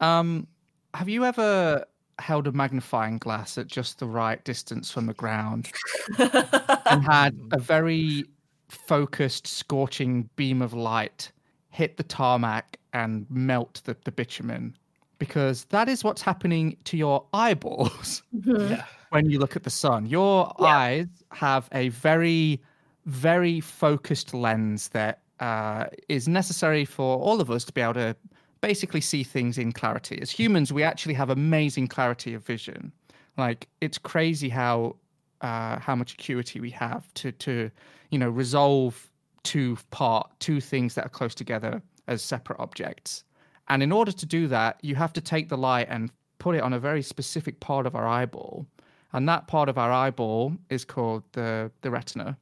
[0.00, 0.46] Um,
[0.94, 1.84] have you ever
[2.18, 5.70] held a magnifying glass at just the right distance from the ground
[6.18, 8.24] and had a very
[8.68, 11.30] focused, scorching beam of light
[11.70, 14.76] hit the tarmac and melt the, the bitumen?
[15.18, 18.70] Because that is what's happening to your eyeballs Mhm.
[18.70, 18.84] Yeah.
[19.10, 20.06] when you look at the sun.
[20.06, 20.66] Your Yeah.
[20.66, 22.62] eyes have a very,
[23.06, 28.16] very focused lens that uh, is necessary for all of us to be able to
[28.60, 30.20] basically see things in clarity.
[30.20, 32.92] As humans, we actually have amazing clarity of vision.
[33.36, 34.96] Like it's crazy how
[35.42, 37.70] uh, how much acuity we have to to
[38.10, 39.08] you know resolve
[39.44, 43.22] two part two things that are close together as separate objects.
[43.68, 46.62] And in order to do that, you have to take the light and put it
[46.62, 48.66] on a very specific part of our eyeball.
[49.12, 52.36] And that part of our eyeball is called the, the retina.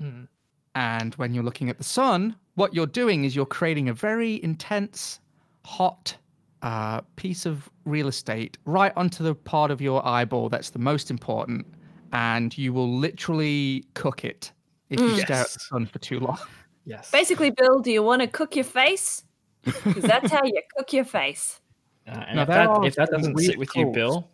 [0.00, 0.28] Mm.
[0.74, 4.42] And when you're looking at the sun, what you're doing is you're creating a very
[4.42, 5.20] intense,
[5.64, 6.16] hot
[6.62, 11.10] uh, piece of real estate right onto the part of your eyeball that's the most
[11.10, 11.66] important.
[12.12, 14.52] And you will literally cook it
[14.90, 15.20] if you Mm.
[15.20, 16.38] stare at the sun for too long.
[16.84, 17.10] Yes.
[17.10, 19.24] Basically, Bill, do you want to cook your face?
[19.64, 21.60] Because that's how you cook your face.
[22.06, 23.94] Uh, and Now if there that, if that doesn't sit with you, calls.
[23.94, 24.30] Bill,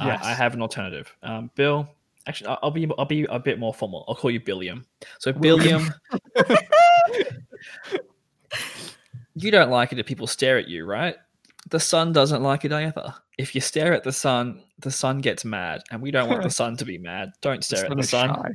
[0.00, 1.14] uh, I have an alternative.
[1.22, 1.88] Um, Bill,
[2.26, 4.04] actually, I'll, I'll be I'll be a bit more formal.
[4.08, 4.86] I'll call you Billiam.
[5.18, 5.92] So William.
[6.34, 6.62] Billiam,
[9.34, 11.16] you don't like it if people stare at you, right?
[11.70, 13.14] The sun doesn't like it either.
[13.38, 16.50] If you stare at the sun, the sun gets mad, and we don't want the
[16.50, 17.32] sun to be mad.
[17.40, 18.28] Don't stare at the sun.
[18.34, 18.50] shy.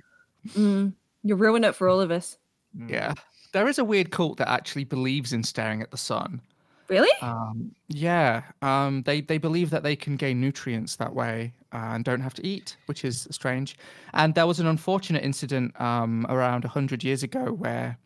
[0.59, 0.93] Mm.
[1.23, 2.37] You ruin it for all of us.
[2.77, 2.89] Mm.
[2.89, 3.13] Yeah.
[3.53, 6.41] There is a weird cult that actually believes in staring at the sun.
[6.89, 7.11] Really?
[7.21, 12.05] Um, yeah, um, they they believe that they can gain nutrients that way uh, and
[12.05, 13.77] don't have to eat, which is strange.
[14.13, 17.97] And there was an unfortunate incident um, around hundred years ago where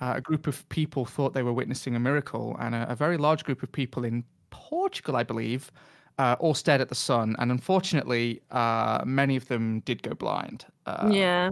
[0.00, 3.16] uh, a group of people thought they were witnessing a miracle, and a, a very
[3.16, 5.70] large group of people in Portugal, I believe,
[6.18, 10.66] uh, all stared at the sun, and unfortunately, uh, many of them did go blind.
[10.84, 11.50] Uh, yeah.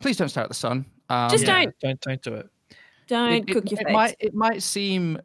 [0.00, 0.86] Please don't stare at the sun.
[1.10, 1.74] Um, Just don't.
[1.80, 2.48] don't don't do it.
[3.06, 3.92] Don't it, cook it, your it face.
[3.92, 5.18] might it might seem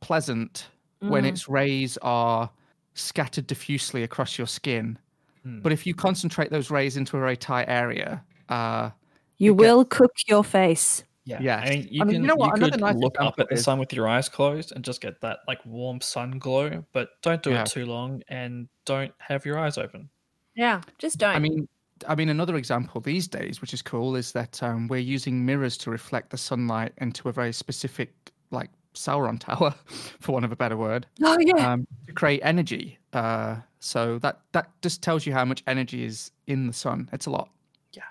[0.00, 0.68] pleasant
[1.00, 1.28] when Mm.
[1.28, 2.50] its rays are
[2.94, 4.98] scattered diffusely across your skin,
[5.46, 5.62] Mm.
[5.62, 8.90] but if you concentrate those rays into a very tight area, uh,
[9.38, 11.04] you it will cook your face.
[11.24, 11.66] Yeah, Yes.
[11.66, 12.46] I mean, you I mean, can you know what?
[12.50, 14.84] you Another could nice look up at the is- sun with your eyes closed and
[14.84, 17.62] just get that like warm sun glow, but don't do Yeah.
[17.62, 20.08] it too long and don't have your eyes open.
[20.54, 20.80] Yeah.
[20.98, 21.34] Just don't.
[21.34, 21.68] I mean,
[22.06, 25.76] I mean, another example these days, which is cool, is that um, we're using mirrors
[25.78, 28.12] to reflect the sunlight into a very specific,
[28.50, 29.74] like Sauron tower,
[30.20, 31.72] for want of a better word, oh yeah.
[31.72, 32.98] um, to create energy.
[33.12, 37.08] Uh, so that that just tells you how much energy is in the sun.
[37.12, 37.48] It's a lot.
[37.92, 38.02] Yeah.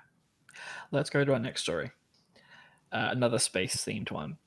[0.92, 1.92] Let's go to our next story.
[2.92, 4.38] Uh, another space themed one.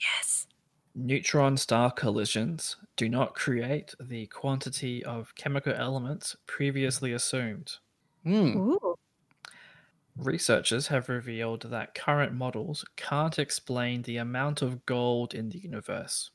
[0.00, 0.46] yes.
[0.94, 7.74] Neutron star collisions do not create the quantity of chemical elements previously assumed.
[8.26, 8.78] Mm.
[10.18, 16.30] Researchers have revealed that current models can't explain the amount of gold in the universe,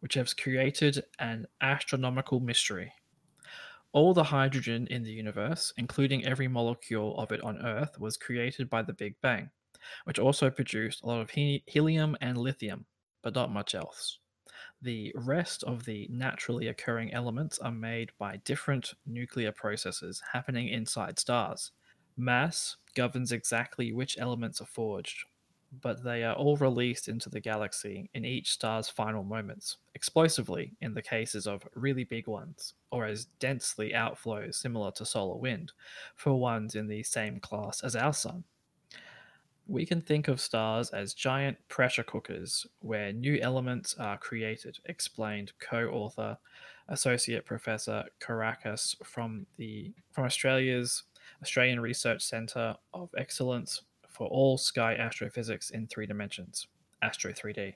[0.00, 2.94] which has created an astronomical mystery.
[3.92, 8.68] All the hydrogen in the universe, including every molecule of it on Earth, was created
[8.68, 9.50] by the Big Bang,
[10.04, 12.86] which also produced a lot of he- helium and lithium,
[13.22, 14.18] but not much else.
[14.82, 21.18] The rest of the naturally occurring elements are made by different nuclear processes happening inside
[21.18, 21.72] stars.
[22.16, 25.24] Mass governs exactly which elements are forged,
[25.80, 30.94] but they are all released into the galaxy in each star's final moments, explosively in
[30.94, 35.72] the cases of really big ones, or as densely outflows similar to solar wind
[36.14, 38.44] for ones in the same class as our sun.
[39.66, 45.52] We can think of stars as giant pressure cookers where new elements are created, explained
[45.58, 46.38] co author,
[46.88, 51.04] Associate Professor Karakas from, the, from Australia's
[51.42, 56.68] Australian Research Centre of Excellence for All Sky Astrophysics in Three Dimensions,
[57.02, 57.74] Astro 3D.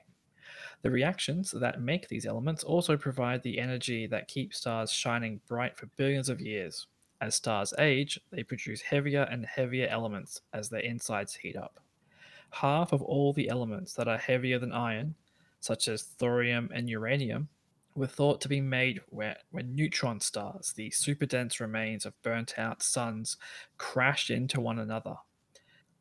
[0.81, 5.77] The reactions that make these elements also provide the energy that keeps stars shining bright
[5.77, 6.87] for billions of years.
[7.21, 11.79] As stars age, they produce heavier and heavier elements as their insides heat up.
[12.51, 15.15] Half of all the elements that are heavier than iron,
[15.59, 17.49] such as thorium and uranium,
[17.99, 23.37] were thought to be made when, neutron stars, the superdense remains of burnt out suns,
[23.77, 25.15] crashed into one another.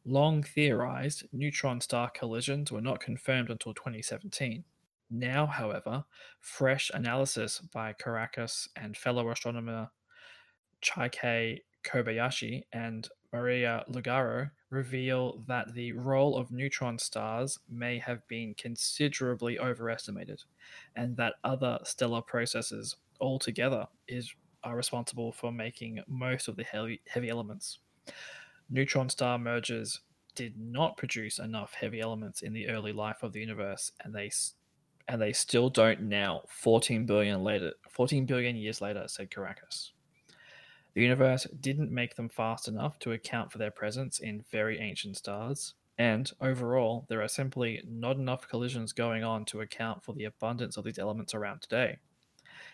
[0.05, 4.65] Long theorized, neutron star collisions were not confirmed until 2017.
[5.11, 6.05] Now, however,
[6.41, 9.91] fresh analysis by Karakas and fellow astronomer
[10.83, 18.55] Chaikei Kobayashi and Maria Lugaro reveal that the role of neutron stars may have been
[18.55, 20.43] considerably overestimated,
[20.97, 27.01] and that other stellar processes altogether is are responsible for making most of the heavy,
[27.09, 27.79] heavy elements.
[28.71, 30.01] Neutron star mergers
[30.35, 34.31] did not produce enough heavy elements in the early life of the universe, and they
[35.09, 36.43] and they still don't now.
[36.49, 39.93] 14 billion later, 14 billion years later, said Karakas.
[40.99, 45.17] The universe didn't make them fast enough to account for their presence in very ancient
[45.17, 50.25] stars, and overall, there are simply not enough collisions going on to account for the
[50.25, 51.99] abundance of these elements around today.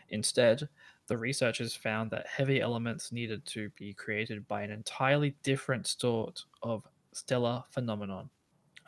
[0.09, 0.71] Instead,
[1.07, 6.47] the researchers found that heavy elements needed to be created by an entirely different sort
[6.63, 8.31] of stellar phenomenon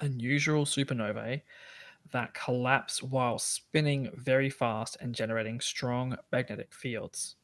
[0.01, 1.42] unusual supernovae
[2.11, 7.37] that collapse while spinning very fast and generating strong magnetic fields.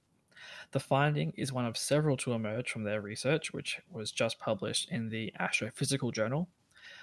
[0.71, 4.91] The finding is one of several to emerge from their research, which was just published
[4.91, 6.49] in the Astrophysical Journal.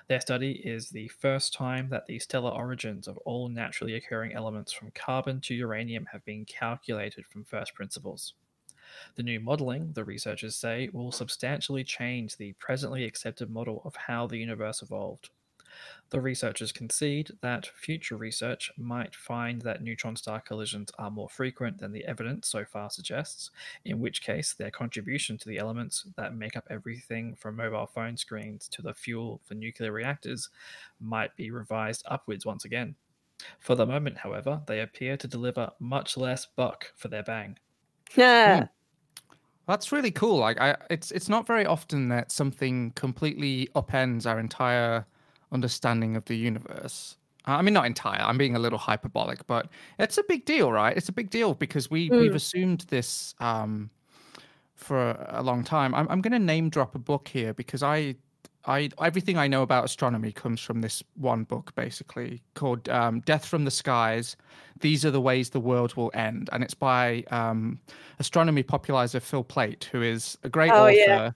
[0.08, 4.72] Their study is the first time that the stellar origins of all naturally occurring elements
[4.72, 8.34] from carbon to uranium have been calculated from first principles.
[9.16, 14.26] The new modeling, the researchers say, will substantially change the presently accepted model of how
[14.28, 15.30] the universe evolved.
[16.10, 21.78] The researchers concede that future research might find that neutron star collisions are more frequent
[21.78, 23.52] than the evidence so far suggests,
[23.86, 28.18] in which case their contribution to the elements that make up everything from mobile phone
[28.18, 30.50] screens to the fuel for nuclear reactors
[31.00, 32.96] might be revised upwards once again.
[33.60, 37.58] For the moment, however, they appear to deliver much less buck for their bang.
[38.16, 38.60] Yeah.
[38.62, 38.66] Hmm.
[39.68, 40.38] That's really cool.
[40.38, 45.06] Like, I, it's it's not very often that something completely upends our entire
[45.52, 47.18] understanding of the universe.
[47.48, 48.22] Uh, I mean, not entire.
[48.22, 50.96] I'm being a little hyperbolic, but it's a big deal, right?
[50.96, 52.20] It's a big deal because we Mm.
[52.20, 53.90] we've assumed this um,
[54.76, 55.94] for a, a long time.
[55.96, 58.16] I'm I'm going to name drop a book here because I
[58.66, 63.46] I everything I know about astronomy comes from this one book, basically called um, "Death
[63.46, 64.36] from the Skies."
[64.82, 67.80] These are the ways the world will end, and it's by um,
[68.20, 71.32] astronomy popularizer Phil Plait, who is a great Oh, author yeah.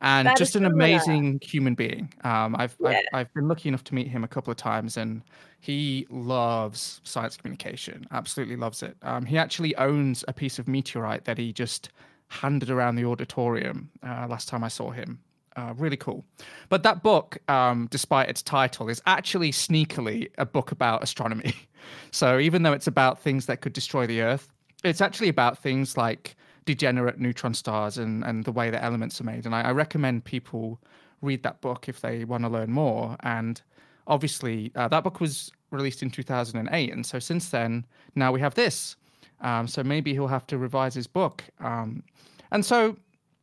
[0.00, 2.12] And That just an amazing human being.
[2.24, 2.90] Um, I've, Yeah.
[2.90, 5.22] I've I've been lucky enough to meet him a couple of times, and
[5.60, 8.06] he loves science communication.
[8.12, 8.96] Absolutely loves it.
[9.02, 11.90] Um, he actually owns a piece of meteorite that he just
[12.28, 15.18] handed around the auditorium uh, last time I saw him.
[15.56, 16.24] Uh, really cool.
[16.68, 21.54] But that book, um, despite its title, is actually sneakily a book about astronomy.
[22.10, 24.52] So even though it's about things that could destroy the Earth,
[24.84, 26.36] it's actually about things like
[26.72, 29.46] degenerate neutron stars and, and the way that elements are made.
[29.46, 30.78] And I, I recommend people
[31.22, 33.16] read that book if they want to learn more.
[33.20, 33.62] And
[34.06, 36.92] obviously, uh, that book was released in 2008.
[36.92, 38.96] And so since then, now we have this.
[39.40, 41.42] Um, so maybe he'll have to revise his book.
[41.60, 42.02] Um,
[42.52, 42.96] and so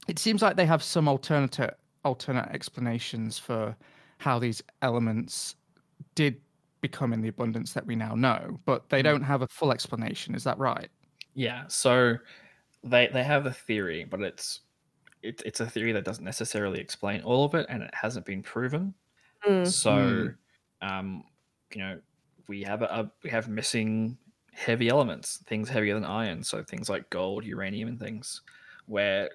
[0.08, 3.76] it seems like they have some alternate alternate explanations for
[4.20, 5.56] how these elements
[6.14, 6.36] did
[6.82, 9.06] become in the abundance that we now know, but they Mm.
[9.06, 10.36] don't have a full explanation.
[10.36, 10.90] Is that right?
[11.34, 12.18] Yeah, so
[12.86, 14.62] they they have a theory, but it's
[15.22, 18.44] it, it's a theory that doesn't necessarily explain all of it, and it hasn't been
[18.44, 18.94] proven.
[19.46, 19.68] Mm.
[19.68, 20.30] So,
[20.82, 21.24] um,
[21.74, 22.00] you know,
[22.48, 24.18] we have a, a we have missing
[24.54, 26.44] heavy elements, things heavier than iron.
[26.44, 28.42] So things like gold, uranium, and things
[28.86, 29.30] where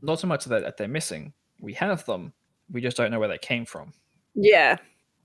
[0.00, 1.32] not so much that they're missing.
[1.60, 2.32] We have them.
[2.70, 3.92] We just don't know where they came from.
[4.34, 4.76] Yeah.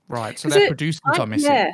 [0.08, 0.38] Right.
[0.38, 1.50] So Is their it- producers I- are missing.
[1.52, 1.72] Yeah.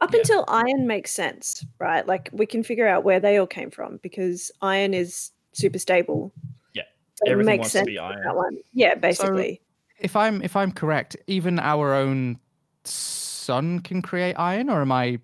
[0.00, 0.20] Up Yeah.
[0.20, 2.06] until iron makes sense, right?
[2.06, 6.32] Like we can figure out where they all came from because iron is super stable.
[6.74, 6.82] Yeah.
[7.16, 8.22] So it Everything makes wants to sense be iron.
[8.24, 8.58] That one.
[8.72, 9.60] Yeah, basically.
[10.00, 12.38] If I'm if I'm correct, even our own
[12.84, 15.18] sun can create iron, or am I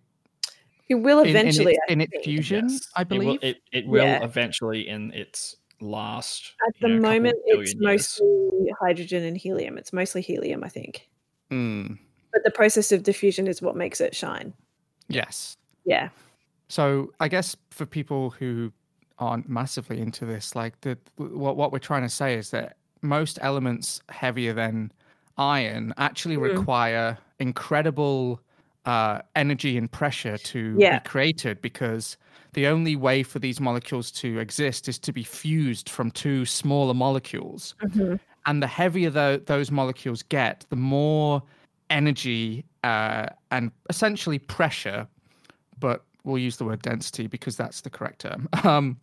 [0.88, 1.72] it will in, in eventually.
[1.74, 2.24] its, in its think.
[2.24, 2.68] fusion?
[2.68, 3.38] Yes, I it will- believe.
[3.42, 4.22] it, it will Yeah.
[4.24, 6.52] eventually in its last.
[6.66, 8.20] At you the know, moment, it's billion years.
[8.20, 9.78] mostly hydrogen and helium.
[9.78, 11.08] It's mostly helium, I think.
[11.50, 11.98] Mm,
[12.32, 14.52] But the process of diffusion is what makes it shine.
[15.08, 15.56] yes.
[15.86, 16.08] Yeah.
[16.68, 18.72] So I guess for people who
[19.18, 23.38] aren't massively into this, like the what what we're trying to say is that most
[23.42, 24.90] elements heavier than
[25.38, 26.42] iron actually Mm.
[26.58, 28.40] require incredible
[28.86, 30.98] uh, energy and pressure to Yeah.
[30.98, 32.18] be created because
[32.52, 36.92] the only way for these molecules to exist is to be fused from two smaller
[36.92, 37.74] molecules.
[37.82, 38.20] Mhm.
[38.44, 41.42] And the heavier tho- those molecules get, the more
[41.88, 45.06] energy uh, and essentially pressure,
[45.80, 48.98] but we'll use the word density because that's the correct term, um,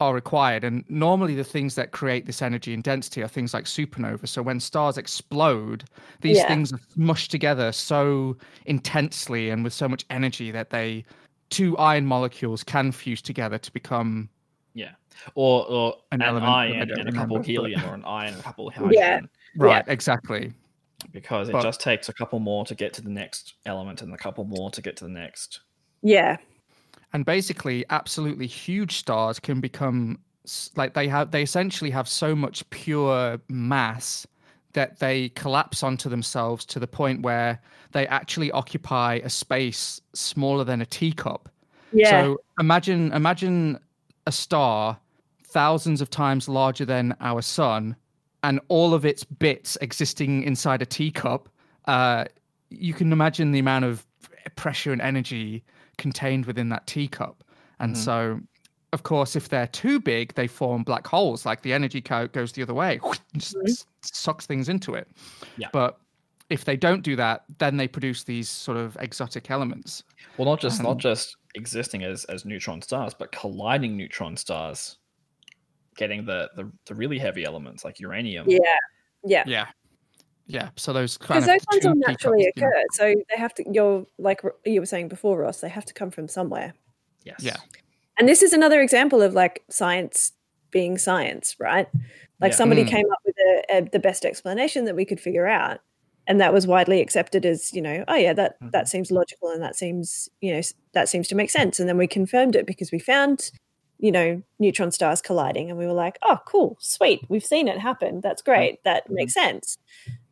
[0.00, 0.64] are required.
[0.64, 4.26] And normally, the things that create this energy and density are things like supernova.
[4.26, 5.84] So when stars explode,
[6.22, 6.48] these Yeah.
[6.48, 8.36] things are smushed together so
[8.66, 11.04] intensely and with so much energy that they
[11.50, 14.28] two iron molecules can fuse together to become
[14.74, 14.92] Yeah,
[15.34, 18.04] or or An an, element iron don't and a couple remember, but- helium, or an
[18.06, 18.92] iron and a couple hydrogen.
[18.98, 19.20] Yeah.
[19.56, 20.52] right exactly
[21.12, 24.14] Because it But- just takes a couple more to get to the next element, and
[24.14, 25.60] a couple more to get to the next.
[26.02, 26.38] Yeah.
[27.12, 30.18] And basically absolutely huge stars can become
[30.76, 34.26] like they have they essentially have so much pure mass
[34.72, 37.60] that they collapse onto themselves to the point where
[37.92, 41.48] they actually occupy a space smaller than a teacup
[41.92, 42.10] Yeah.
[42.10, 43.78] so imagine imagine
[44.26, 44.98] a star
[45.44, 47.94] thousands of times larger than our sun
[48.42, 51.48] and all of its bits existing inside a teacup
[51.86, 52.24] uh,
[52.70, 54.06] you can imagine the amount of
[54.62, 55.64] pressure and energy
[55.98, 57.42] contained within that teacup
[57.80, 57.98] and Mhm.
[57.98, 58.40] so
[58.92, 62.52] of course if they're too big they form black holes like the energy co- goes
[62.52, 63.00] the other way
[63.36, 65.08] just s- sucks things into it
[65.56, 65.68] Yeah.
[65.72, 65.98] but
[66.48, 70.04] if they don't do that then they produce these sort of exotic elements
[70.36, 74.98] Well, not just Um, not just existing as as neutron stars, but colliding neutron stars,
[75.96, 78.46] getting the the, the really heavy elements like uranium.
[78.48, 78.58] yeah.
[79.24, 79.44] Yeah.
[79.46, 79.66] Yeah.
[80.46, 80.70] Yeah.
[80.76, 82.68] So those kind Because of those ones two will naturally teacups, you know.
[82.68, 82.82] occur.
[82.92, 86.10] So they have to, you're like you were saying before, Ross, they have to come
[86.10, 86.74] from somewhere.
[87.24, 87.36] Yes.
[87.40, 87.56] Yeah.
[88.18, 90.32] And this is another example of like science
[90.70, 91.86] being science, right?
[92.40, 92.56] Like Yeah.
[92.56, 92.88] somebody Mm.
[92.88, 95.80] came up with a, a, the best explanation that we could figure out.
[96.26, 98.88] And that was widely accepted as, you know, oh yeah, that that Mhm.
[98.88, 100.60] seems logical and that seems, you know,
[100.92, 101.78] that seems to make sense.
[101.80, 103.50] And then we confirmed it because we found,
[103.98, 107.78] you know, neutron stars colliding, and we were like, oh, cool, sweet, we've seen it
[107.78, 108.20] happen.
[108.20, 108.82] That's great.
[108.84, 109.78] That makes sense.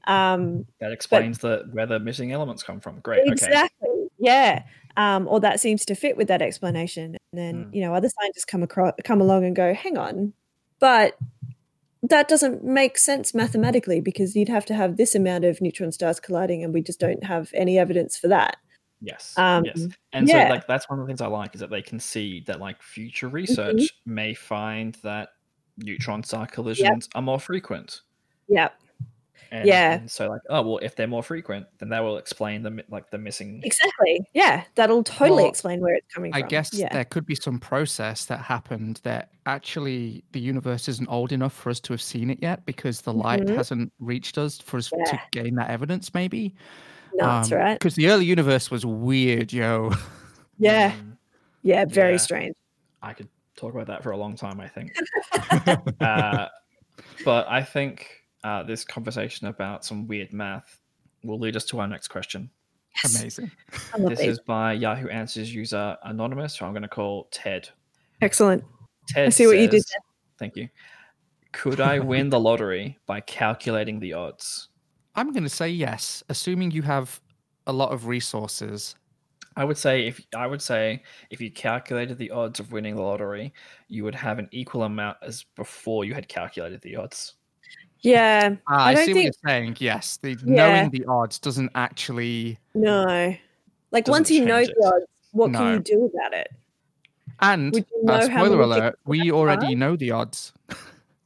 [0.07, 3.01] Um, That explains the where the missing elements come from.
[3.01, 3.21] Great.
[3.23, 3.33] Okay.
[3.33, 3.89] Exactly.
[4.19, 4.65] Yeah.
[4.97, 7.17] Um, or that seems to fit with that explanation.
[7.33, 7.75] And then, Mm.
[7.75, 10.33] you know, other scientists come across come along and go, hang on,
[10.79, 11.17] but
[12.03, 16.19] that doesn't make sense mathematically because you'd have to have this amount of neutron stars
[16.19, 18.57] colliding and we just don't have any evidence for that.
[19.03, 19.35] Yes.
[19.37, 19.87] Um, yes.
[20.13, 20.49] And yeah.
[20.49, 22.59] so like that's one of the things I like is that they can see that
[22.59, 23.37] like future Mm-hmm.
[23.37, 25.31] research may find that
[25.77, 28.01] neutron star collisions are more frequent.
[28.49, 28.71] Yeah.
[29.53, 29.95] And, Yeah.
[29.95, 33.11] and so like, oh well, if they're more frequent, then that will explain the like
[33.11, 33.61] the missing.
[33.65, 34.21] Exactly.
[34.33, 34.65] Yeah.
[34.77, 36.47] That'll totally Well, explain where it's coming I from.
[36.47, 36.93] I guess yeah.
[36.93, 41.71] there could be some process that happened that actually the universe isn't old enough for
[41.71, 43.57] us to have seen it yet because the light Mhm.
[43.57, 46.55] hasn't reached us for us to gain that evidence, maybe.
[47.15, 47.75] Nuts, right?
[47.75, 49.91] Because the early universe was weird, yo.
[50.59, 50.93] Yeah.
[50.93, 51.17] Mm,
[51.63, 51.85] Yeah.
[51.87, 52.17] Very Yeah.
[52.19, 52.55] strange.
[53.03, 54.61] I could talk about that for a long time.
[54.61, 54.93] I think.
[56.01, 56.47] uh,
[57.25, 60.81] but I think uh, this conversation about some weird math
[61.25, 62.51] will lead us to our next question.
[63.03, 63.19] Yes.
[63.21, 63.51] Amazing.
[64.09, 67.69] This is by Yahoo Answers user Anonymous, who I'm going to call Ted.
[68.23, 68.65] Excellent.
[69.09, 70.01] Ted I see what you did says-
[70.39, 70.69] Thank you.
[71.53, 74.69] Could I win the lottery by calculating the odds?
[75.17, 77.21] I'm going to say yes, assuming you have
[77.67, 78.95] a lot of resources.
[79.57, 83.03] I would say if I would say if you calculated the odds of winning the
[83.03, 83.53] lottery,
[83.89, 87.35] you would have an equal amount as before you had calculated the odds.
[88.03, 88.57] Yeah.
[88.67, 89.77] Ah, I I, don't see think- what you're saying.
[89.79, 90.37] Yes, the, Yeah.
[90.45, 92.59] knowing the odds doesn't actually.
[92.75, 93.35] No.
[93.93, 95.59] Like once you know change the odds, what No.
[95.59, 96.49] can you do about it?
[97.41, 99.75] And you uh, know how spoiler alert, we you have to already buy?
[99.75, 100.53] know the odds.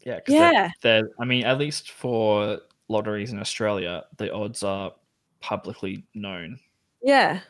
[0.06, 0.70] Yeah, 'cause they're- Yeah.
[0.82, 2.58] they're, I mean, at least for
[2.88, 4.92] lotteries in Australia, the odds are
[5.40, 6.60] publicly known.
[7.02, 7.40] Yeah.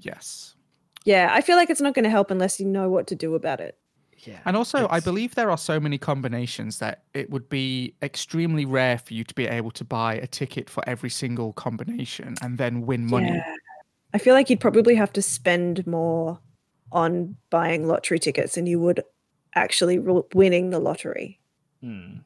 [0.00, 0.56] Yes.
[1.04, 1.28] Yeah.
[1.32, 3.60] I feel like it's not going to help unless you know what to do about
[3.60, 3.78] it.
[4.24, 4.40] Yeah.
[4.44, 8.98] And also, I believe there are so many combinations that it would be extremely rare
[8.98, 12.82] for you to be able to buy a ticket for every single combination and then
[12.86, 13.28] win money.
[13.30, 13.54] Yeah.
[14.12, 16.38] I feel like you'd probably have to spend more
[16.92, 19.02] on buying lottery tickets than you would
[19.54, 21.38] actually ro- winning the lottery
[21.80, 22.18] Hmm.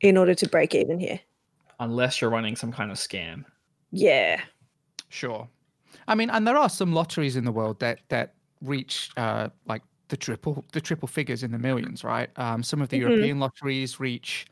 [0.00, 1.20] in order to break even here.
[1.80, 3.44] Unless you're running some kind of scam.
[3.90, 4.40] Yeah.
[5.08, 5.48] Sure.
[6.06, 9.82] I mean, and there are some lotteries in the world that that reach uh, like
[10.10, 12.28] the triple the triple figures in the millions, right?
[12.36, 13.00] Um, some of the Mhm.
[13.00, 14.46] European lotteries reach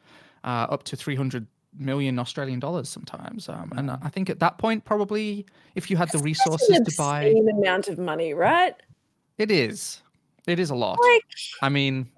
[0.45, 1.47] uh, up to three hundred
[1.79, 3.49] million Australian dollars sometimes.
[3.49, 5.45] Um, and I think at that point, probably
[5.75, 8.75] if you had the That's resources an to buy, obscene amount of money, right?
[9.37, 10.03] it is,
[10.47, 10.99] it is a lot.
[11.01, 11.23] Like,
[11.63, 12.09] I mean,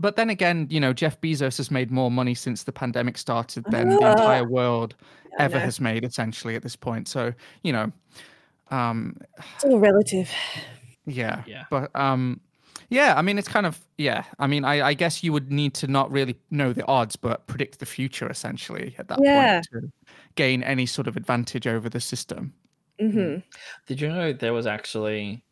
[0.00, 3.64] but then again, you know, Jeff Bezos has made more money since the pandemic started
[3.70, 4.12] than the Ah.
[4.12, 4.94] entire world
[5.38, 7.08] I ever has made, essentially, at this point.
[7.08, 7.92] So, you know,
[8.70, 9.16] um,
[9.54, 10.30] it's all relative.
[11.06, 11.64] yeah, Yeah.
[11.70, 12.40] but um,
[12.88, 14.24] yeah, I mean, it's kind of yeah.
[14.38, 17.46] I mean, I, I guess you would need to not really know the odds, but
[17.46, 19.26] predict the future, essentially, at that Yeah.
[19.26, 19.92] point to
[20.36, 22.54] gain any sort of advantage over the system.
[23.00, 23.38] hmm
[23.86, 25.44] Did you know there was actually,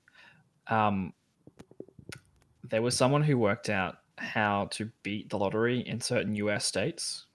[0.68, 1.14] um,
[2.62, 6.64] there was someone who worked out how to beat the lottery in certain U.S.
[6.64, 7.26] states.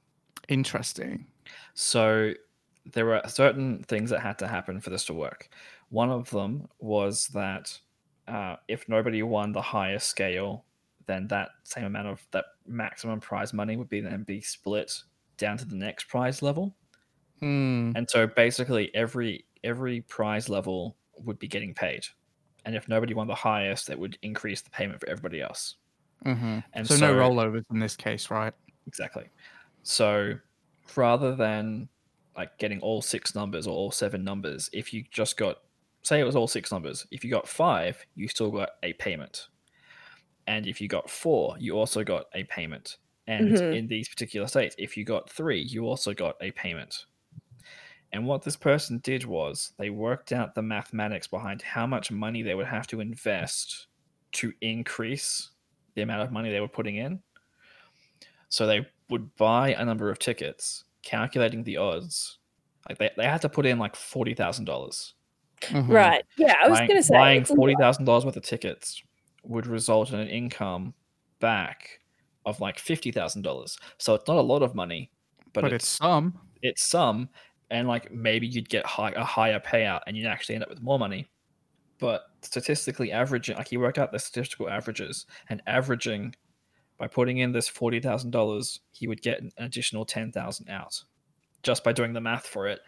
[0.47, 1.27] Interesting.
[1.73, 2.33] So
[2.85, 5.49] there were certain things that had to happen for this to work.
[5.89, 7.79] One of them was that
[8.30, 10.65] uh, if nobody won the highest scale,
[11.07, 14.93] then that same amount of that maximum prize money would be then be split
[15.38, 16.75] down to the next prize level.
[17.39, 17.91] Hmm.
[17.95, 22.05] And so basically every every prize level would be getting paid.
[22.65, 25.75] And if nobody won the highest, it would increase the payment for everybody else.
[26.23, 28.53] hmm And So, no rollovers in this case, right?
[28.86, 29.25] Exactly.
[29.84, 30.36] So
[30.95, 31.89] rather than
[32.36, 35.57] like getting all six numbers or all seven numbers, if you just got,
[36.03, 39.49] say it was all six numbers, if you got five, you still got a payment.
[40.47, 42.97] And if you got four, you also got a payment.
[43.27, 43.71] And Mhm.
[43.71, 47.05] in these particular states, if you got three, you also got a payment.
[48.11, 52.41] And what this person did was they worked out the mathematics behind how much money
[52.41, 53.87] they would have to invest
[54.33, 55.51] to increase
[55.95, 57.21] the amount of money they were putting in.
[58.49, 62.39] So they would buy a number of tickets, calculating the odds.
[62.87, 65.13] Like they, they had to put in like forty thousand dollars.
[65.64, 65.88] Mhm.
[65.89, 66.24] Right.
[66.38, 69.01] Yeah, I was going to say buying it's forty thousand dollars worth of tickets
[69.43, 70.93] would result in an income
[71.39, 71.99] back
[72.45, 73.78] of like fifty thousand dollars.
[73.97, 75.12] So it's not a lot of money,
[75.53, 76.39] but, But, it's it's some.
[76.62, 77.30] it's some,
[77.70, 80.82] and like maybe you'd get high, a higher payout, and you'd actually end up with
[80.82, 81.30] more money.
[81.99, 86.36] But statistically averaging, like he worked out the statistical averages, and averaging
[86.97, 91.03] by putting in this forty thousand dollars, he would get an additional ten thousand out,
[91.64, 92.80] just by doing the math for it.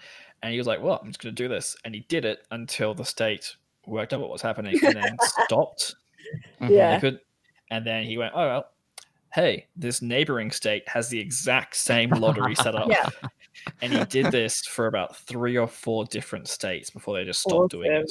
[0.44, 2.46] And he was like, "Well, I'm just going to do this," and he did it
[2.52, 5.96] until the state worked out what was happening and then stopped.
[6.62, 6.70] Mhm.
[6.70, 7.00] Yeah.
[7.00, 7.20] Could,
[7.70, 8.66] and then he went, "Oh well,
[9.34, 13.10] hey, this neighboring state has the exact same lottery set up." Yeah.
[13.82, 17.72] and he did this for about three or four different states before they just stopped
[17.72, 18.10] doing it.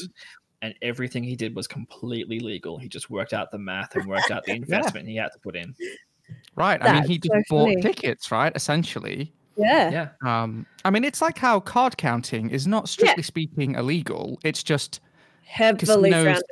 [0.62, 2.76] And everything he did was completely legal.
[2.76, 5.57] He just worked out the math and worked out the investment he had to put
[5.57, 5.74] in.
[6.57, 6.81] Right.
[6.83, 7.81] I mean, he just so bought funny.
[7.81, 8.53] tickets, right?
[8.55, 9.33] Essentially.
[9.57, 9.90] Yeah.
[9.90, 14.38] Yeah, Um, I mean, it's like how card counting is not strictly speaking illegal.
[14.44, 15.01] It's just
[15.44, 16.42] Heavily Casinos-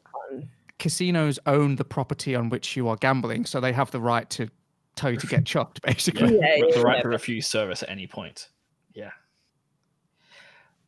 [0.78, 4.48] casinos own the property on which you are gambling, so they have the right to
[4.96, 5.92] tell you to get chucked, yeah.
[5.92, 6.38] basically.
[6.38, 7.02] Yeah, with the right yeah.
[7.02, 8.48] to refuse service at any point.
[8.94, 9.10] Yeah.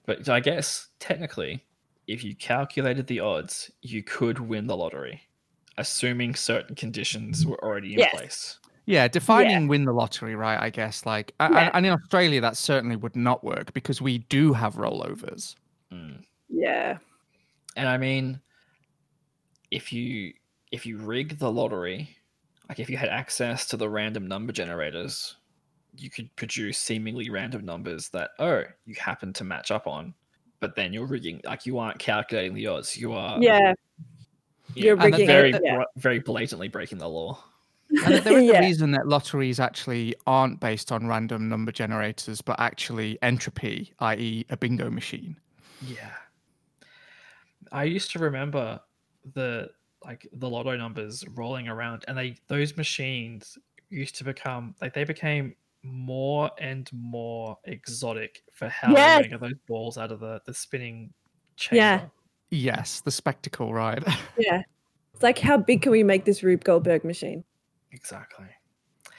[0.06, 1.64] But I guess technically,
[2.06, 5.22] if you calculated the odds, you could win the lottery,
[5.78, 8.10] assuming certain conditions were already in Yes.
[8.14, 8.58] place.
[8.90, 10.58] Yeah, defining win the lottery, right?
[10.60, 11.70] I guess like, Yeah.
[11.74, 15.54] and in Australia that certainly would not work because we do have rollovers.
[15.92, 16.24] Mm.
[16.48, 16.98] Yeah.
[17.76, 18.40] And I mean,
[19.70, 20.32] if you
[20.72, 22.16] if you rig the lottery,
[22.68, 25.36] like if you had access to the random number generators,
[25.96, 30.14] you could produce seemingly random numbers that oh you happen to match up on,
[30.58, 32.96] but then you're rigging like you aren't calculating the odds.
[32.96, 33.72] You are Yeah.
[34.74, 35.60] you You're know, And rigging very it.
[35.62, 35.84] Yeah.
[35.96, 37.44] very blatantly breaking the law.
[38.04, 38.58] And there is Yeah.
[38.58, 44.44] a reason that lotteries actually aren't based on random number generators, but actually entropy, i.e.,
[44.50, 45.36] a bingo machine.
[45.86, 46.12] Yeah.
[47.72, 48.80] I used to remember
[49.34, 49.70] the
[50.04, 53.58] like the lotto numbers rolling around and they those machines
[53.90, 59.22] used to become like they became more and more exotic for how Yes.
[59.22, 61.12] they get those balls out of the, the spinning
[61.56, 61.76] chamber.
[61.76, 62.00] Yeah.
[62.50, 64.02] Yes, the spectacle, right?
[64.38, 64.62] Yeah.
[65.14, 67.44] It's like, how big can we make this Rube Goldberg machine?
[67.92, 68.46] Exactly.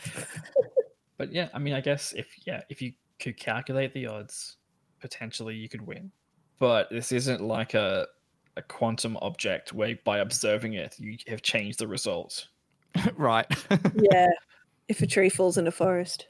[1.17, 4.57] but yeah, I mean, I guess if yeah, if you could calculate the odds,
[4.99, 6.11] potentially you could win.
[6.59, 8.07] But this isn't like a
[8.57, 12.47] a quantum object where by observing it you have changed the result.
[13.15, 13.45] right.
[14.11, 14.27] yeah.
[14.87, 16.27] If a tree falls in a forest.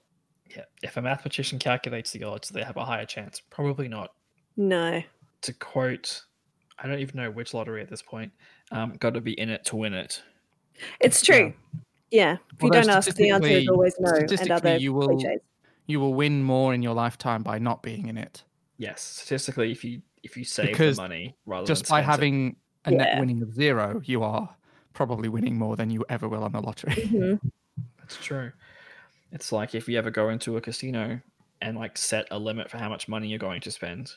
[0.55, 0.65] Yeah.
[0.83, 3.41] If a mathematician calculates the odds, they have a higher chance.
[3.49, 4.13] Probably not.
[4.57, 5.01] No.
[5.43, 6.23] To quote,
[6.77, 8.31] I don't even know which lottery at this point.
[8.71, 10.21] Um, got to be in it to win it.
[10.99, 11.53] It's true.
[12.11, 12.37] Yeah.
[12.53, 14.11] If you don't ask, the answer is always no.
[14.13, 15.41] And other you will- cliches.
[15.87, 18.43] you will win more in your lifetime by not being in it.
[18.77, 22.03] Yes, statistically, if you if you save Because the money rather Just than by spend
[22.03, 22.55] it- having
[22.85, 24.55] a net winning of zero, you are
[24.93, 26.93] probably winning more than you ever will on the lottery.
[26.93, 27.39] Mhm.
[27.99, 28.51] That's true.
[29.31, 31.21] It's like if you ever go into a casino
[31.61, 34.11] and like set a limit for how much money you're going to spend,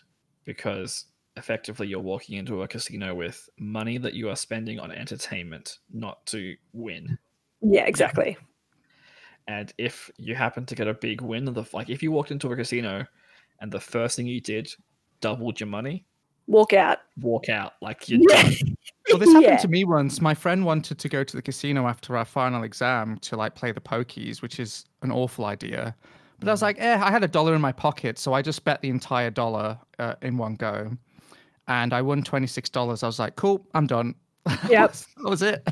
[0.45, 1.05] because
[1.37, 6.25] effectively you're walking into a casino with money that you are spending on entertainment, not
[6.27, 7.19] to win.
[7.65, 8.37] Yeah, exactly.
[9.47, 12.51] And if you happen to get a big win, the like if you walked into
[12.53, 13.07] a casino
[13.61, 14.73] and the first thing you did
[15.21, 16.05] doubled your money,
[16.47, 16.99] Walk out.
[17.21, 18.43] walk out like you're Yeah.
[18.43, 18.53] done.
[19.09, 19.57] Well, this happened Yeah.
[19.59, 20.21] to me once.
[20.21, 23.71] My friend wanted to go to the casino after our final exam to like play
[23.73, 25.95] the pokies, which is an awful idea.
[26.41, 28.65] But I was like, eh, I had a dollar in my pocket, so I just
[28.65, 30.91] bet the entire dollar uh, in one go,
[31.69, 33.03] and I won twenty six dollars.
[33.03, 34.15] I was like, cool, I'm done.
[34.69, 34.93] Yep.
[34.93, 35.67] that was it.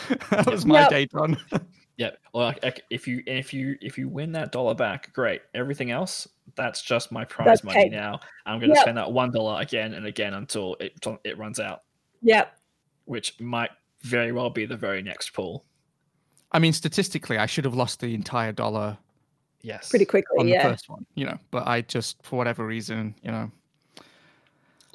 [0.30, 0.90] that was my Yep.
[0.90, 1.36] day done.
[1.98, 5.42] Yeah, Well, like if you if you if you win that dollar back, great.
[5.54, 6.26] Everything else,
[6.56, 7.92] that's just my prize That's money cake.
[7.92, 8.18] now.
[8.46, 8.82] I'm going to Yep.
[8.82, 11.82] spend that one dollar again and again until it it runs out,
[12.22, 12.56] Yep.
[13.04, 13.70] which might
[14.00, 15.64] very well be the very next pull.
[16.50, 18.96] I mean, statistically, I should have lost the entire dollar
[19.64, 20.38] Yes, Pretty quickly.
[20.40, 20.62] on the yeah.
[20.64, 21.38] first one, you know.
[21.52, 23.48] But I just, for whatever reason, you know,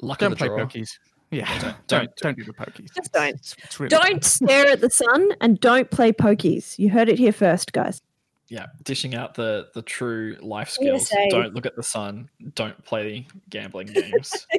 [0.02, 0.66] Luck don't of the play draw.
[0.66, 0.90] pokies.
[1.30, 2.94] Yeah, don't- don't don't- don't, do the pokies.
[2.94, 3.34] Just don't.
[3.34, 6.78] It's, it's really Don't stare at the sun and don't play pokies.
[6.78, 8.00] You heard it here first, guys.
[8.48, 11.12] Yeah, dishing out the the true life skills.
[11.28, 12.30] Don't look at the sun.
[12.54, 14.46] Don't play gambling games.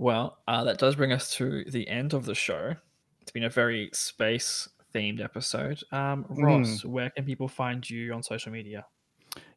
[0.00, 2.74] Well, uh, that does bring us to the end of the show.
[3.20, 5.82] It's been a very space themed episode.
[5.90, 8.86] Um, Ross, where can people find you on social media?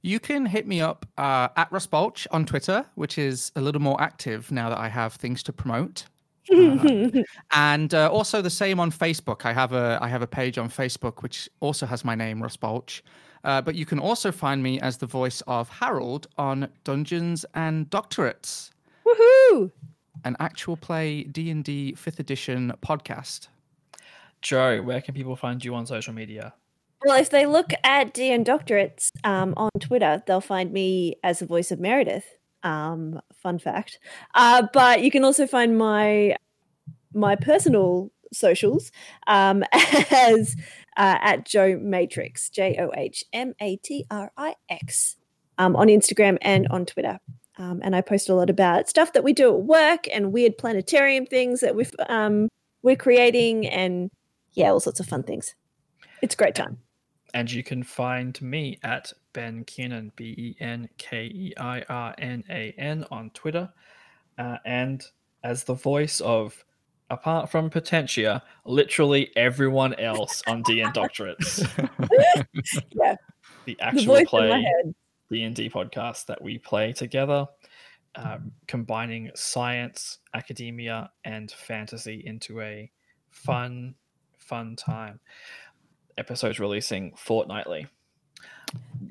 [0.01, 3.81] You can hit me up uh, at Russ Balch on Twitter, which is a little
[3.81, 6.05] more active now that I have things to promote.
[7.51, 9.45] and uh, also the same on Facebook.
[9.45, 12.57] I have a I have a page on Facebook which also has my name, Russ
[12.57, 13.03] Balch.
[13.43, 17.89] Uh, but you can also find me as the voice of Harold on Dungeons and
[17.89, 18.69] Doctorates,
[19.05, 19.71] Woohoo!
[20.23, 23.47] an actual play D and D fifth edition podcast.
[24.41, 26.53] Joe, where can people find you on social media?
[27.03, 31.47] Well, if they look at DN Doctorates um, on Twitter, they'll find me as the
[31.47, 32.25] voice of Meredith.
[32.63, 33.97] Um, fun fact.
[34.35, 36.35] Uh, but you can also find my
[37.13, 38.91] my personal socials
[39.27, 39.63] um,
[40.11, 40.55] as
[40.95, 45.15] uh, at Joh Matrix, J O H M A T R I X,
[45.57, 47.19] um, on Instagram and on Twitter.
[47.57, 50.57] Um, and I post a lot about stuff that we do at work and weird
[50.57, 52.47] planetarium things that we've um,
[52.83, 54.11] we're creating, and
[54.53, 55.55] yeah, all sorts of fun things.
[56.21, 56.77] It's a great time.
[57.33, 62.13] And you can find me at Ben Keirnan, B E N K E I R
[62.17, 63.69] N A N on Twitter.
[64.37, 65.05] Uh, and
[65.43, 66.63] as the voice of,
[67.09, 71.67] apart from Potentia, literally everyone else on DN Doctorates.
[72.93, 73.15] Yeah.
[73.65, 74.93] The the actual my play head.
[75.29, 77.45] D&D podcast that we play together,
[78.15, 82.91] um, combining science, academia, and fantasy into a
[83.29, 83.95] fun,
[84.37, 85.19] fun time.
[86.21, 87.87] Episodes releasing fortnightly.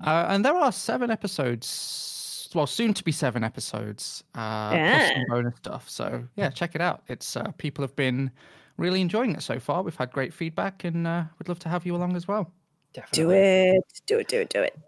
[0.05, 5.25] Uh, and there are seven episodes, well, soon to be seven episodes, uh, plus some
[5.29, 5.91] bonus stuff.
[5.91, 7.03] So yeah, check it out.
[7.09, 8.31] It's uh, people have been
[8.77, 9.83] really enjoying it so far.
[9.83, 12.53] We've had great feedback, and uh, we'd love to have you along as well.
[12.93, 13.25] Definitely.
[13.25, 14.01] Do it.
[14.07, 14.29] Do it.
[14.29, 14.49] Do it.
[14.51, 14.79] Do it.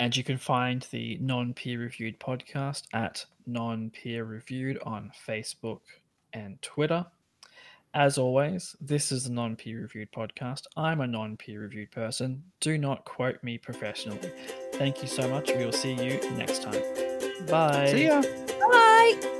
[0.00, 5.80] And you can find the non peer reviewed podcast at non peer reviewed on Facebook
[6.32, 7.04] and Twitter.
[7.92, 10.62] As always, this is a non peer reviewed podcast.
[10.76, 12.44] I'm a non peer reviewed person.
[12.60, 14.30] Do not quote me professionally.
[14.74, 15.50] Thank you so much.
[15.50, 16.82] We will see you next time.
[17.48, 17.90] Bye.
[17.90, 18.22] See ya.
[18.22, 19.36] Bye.